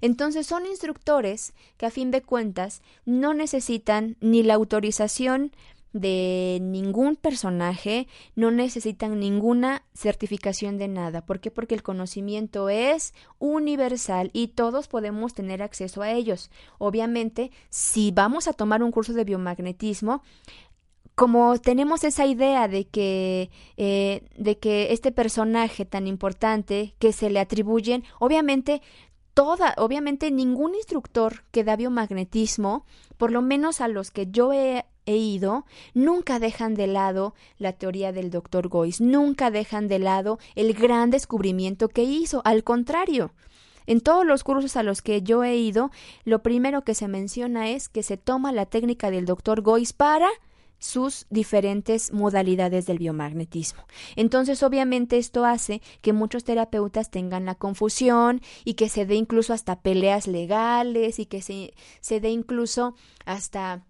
[0.00, 5.50] Entonces son instructores que a fin de cuentas no necesitan ni la autorización
[5.94, 11.24] de ningún personaje, no necesitan ninguna certificación de nada.
[11.24, 11.50] ¿Por qué?
[11.50, 16.50] Porque el conocimiento es universal y todos podemos tener acceso a ellos.
[16.78, 20.22] Obviamente, si vamos a tomar un curso de biomagnetismo,
[21.14, 27.30] como tenemos esa idea de que, eh, de que este personaje tan importante que se
[27.30, 28.82] le atribuyen, obviamente
[29.32, 32.84] toda, obviamente ningún instructor que da biomagnetismo,
[33.16, 37.72] por lo menos a los que yo he he ido, nunca dejan de lado la
[37.72, 43.32] teoría del doctor Goiz, nunca dejan de lado el gran descubrimiento que hizo, al contrario.
[43.86, 45.90] En todos los cursos a los que yo he ido,
[46.24, 50.28] lo primero que se menciona es que se toma la técnica del doctor Goiz para
[50.78, 53.84] sus diferentes modalidades del biomagnetismo.
[54.16, 59.52] Entonces, obviamente, esto hace que muchos terapeutas tengan la confusión y que se dé incluso
[59.52, 62.94] hasta peleas legales y que se, se dé incluso
[63.24, 63.84] hasta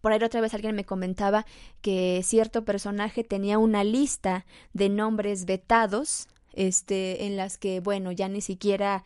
[0.00, 1.46] por ahí otra vez alguien me comentaba
[1.80, 8.28] que cierto personaje tenía una lista de nombres vetados, este, en las que, bueno, ya
[8.28, 9.04] ni siquiera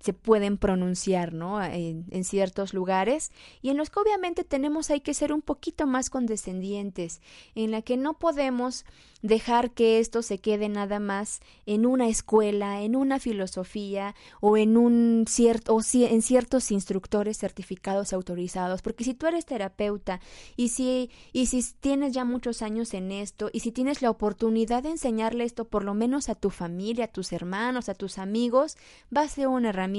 [0.00, 1.62] se pueden pronunciar, ¿no?
[1.62, 3.32] En, ciertos lugares
[3.62, 7.20] y en los que obviamente tenemos hay que ser un poquito más condescendientes,
[7.54, 8.84] en la que no podemos
[9.22, 14.76] dejar que esto se quede nada más en una escuela, en una filosofía o en
[14.76, 20.20] un cierto o en ciertos instructores certificados autorizados, porque si tú eres terapeuta
[20.56, 24.82] y si y si tienes ya muchos años en esto y si tienes la oportunidad
[24.82, 28.76] de enseñarle esto por lo menos a tu familia, a tus hermanos, a tus amigos,
[29.14, 29.89] va a ser una herramienta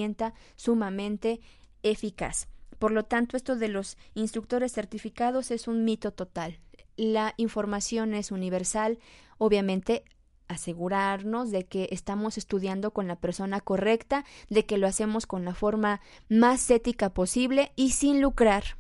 [0.56, 1.42] sumamente
[1.84, 2.48] eficaz.
[2.80, 6.60] Por lo tanto, esto de los instructores certificados es un mito total
[7.02, 9.00] la información es universal,
[9.38, 10.04] obviamente
[10.48, 15.56] asegurarnos de que estamos estudiando con la persona correcta, de que lo hacemos con la
[15.56, 18.78] forma más ética posible y sin lucrar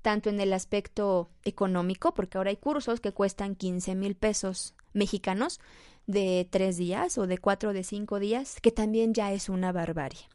[0.00, 5.60] tanto en el aspecto económico, porque ahora hay cursos que cuestan 15 mil pesos mexicanos
[6.06, 9.72] de tres días o de cuatro o de cinco días, que también ya es una
[9.72, 10.28] barbarie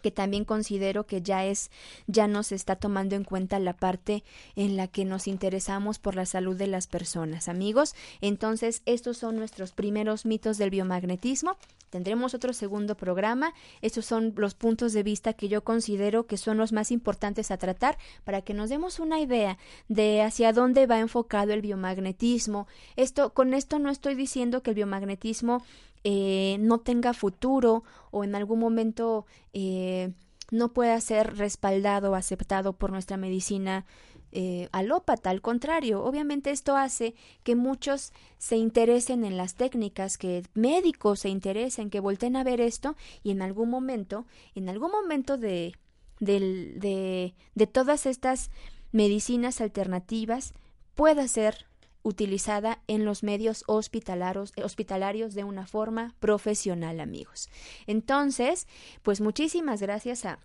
[0.00, 1.70] que también considero que ya es
[2.06, 4.24] ya nos está tomando en cuenta la parte
[4.56, 7.94] en la que nos interesamos por la salud de las personas, amigos.
[8.20, 11.56] Entonces, estos son nuestros primeros mitos del biomagnetismo.
[11.90, 13.52] Tendremos otro segundo programa.
[13.82, 17.58] Estos son los puntos de vista que yo considero que son los más importantes a
[17.58, 22.68] tratar para que nos demos una idea de hacia dónde va enfocado el biomagnetismo.
[22.94, 25.64] Esto con esto no estoy diciendo que el biomagnetismo
[26.04, 30.12] eh, no tenga futuro o en algún momento eh,
[30.50, 33.86] no pueda ser respaldado o aceptado por nuestra medicina
[34.32, 35.30] eh, alópata.
[35.30, 41.28] Al contrario, obviamente esto hace que muchos se interesen en las técnicas, que médicos se
[41.28, 45.74] interesen, que volten a ver esto y en algún momento, en algún momento de,
[46.20, 48.50] de, de todas estas
[48.92, 50.54] medicinas alternativas
[50.94, 51.66] pueda ser
[52.02, 57.48] utilizada en los medios hospitalarios, eh, hospitalarios de una forma profesional, amigos.
[57.86, 58.66] Entonces,
[59.02, 60.38] pues muchísimas gracias a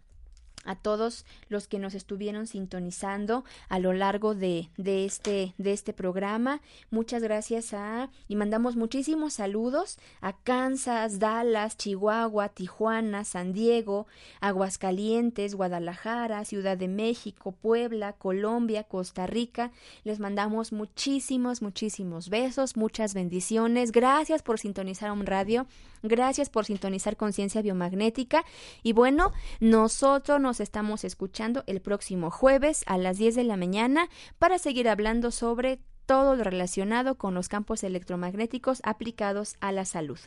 [0.65, 5.93] a todos los que nos estuvieron sintonizando a lo largo de, de, este, de este
[5.93, 6.61] programa.
[6.89, 14.07] Muchas gracias a y mandamos muchísimos saludos a Kansas, Dallas, Chihuahua, Tijuana, San Diego,
[14.41, 19.71] Aguascalientes, Guadalajara, Ciudad de México, Puebla, Colombia, Costa Rica.
[20.03, 23.91] Les mandamos muchísimos, muchísimos besos, muchas bendiciones.
[23.91, 25.67] Gracias por sintonizar un radio.
[26.07, 28.43] Gracias por sintonizar Conciencia Biomagnética.
[28.83, 34.09] Y bueno, nosotros nos estamos escuchando el próximo jueves a las 10 de la mañana
[34.39, 40.19] para seguir hablando sobre todo lo relacionado con los campos electromagnéticos aplicados a la salud.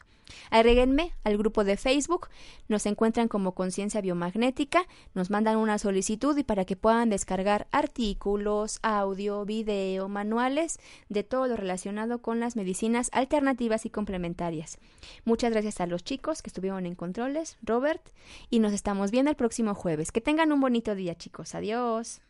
[0.51, 2.29] Agréguenme al grupo de Facebook,
[2.69, 4.83] nos encuentran como Conciencia Biomagnética,
[5.15, 11.47] nos mandan una solicitud y para que puedan descargar artículos, audio, video, manuales de todo
[11.47, 14.79] lo relacionado con las medicinas alternativas y complementarias.
[15.25, 18.03] Muchas gracias a los chicos que estuvieron en controles, Robert,
[18.51, 20.13] y nos estamos viendo el próximo jueves.
[20.13, 21.55] Que tengan un bonito día, chicos.
[21.55, 22.21] Adiós.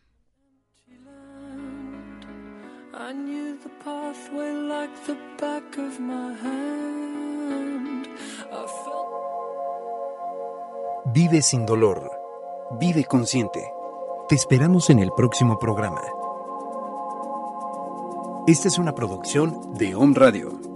[11.05, 12.11] Vive sin dolor.
[12.79, 13.71] Vive consciente.
[14.27, 16.01] Te esperamos en el próximo programa.
[18.47, 20.68] Esta es una producción de Home Radio.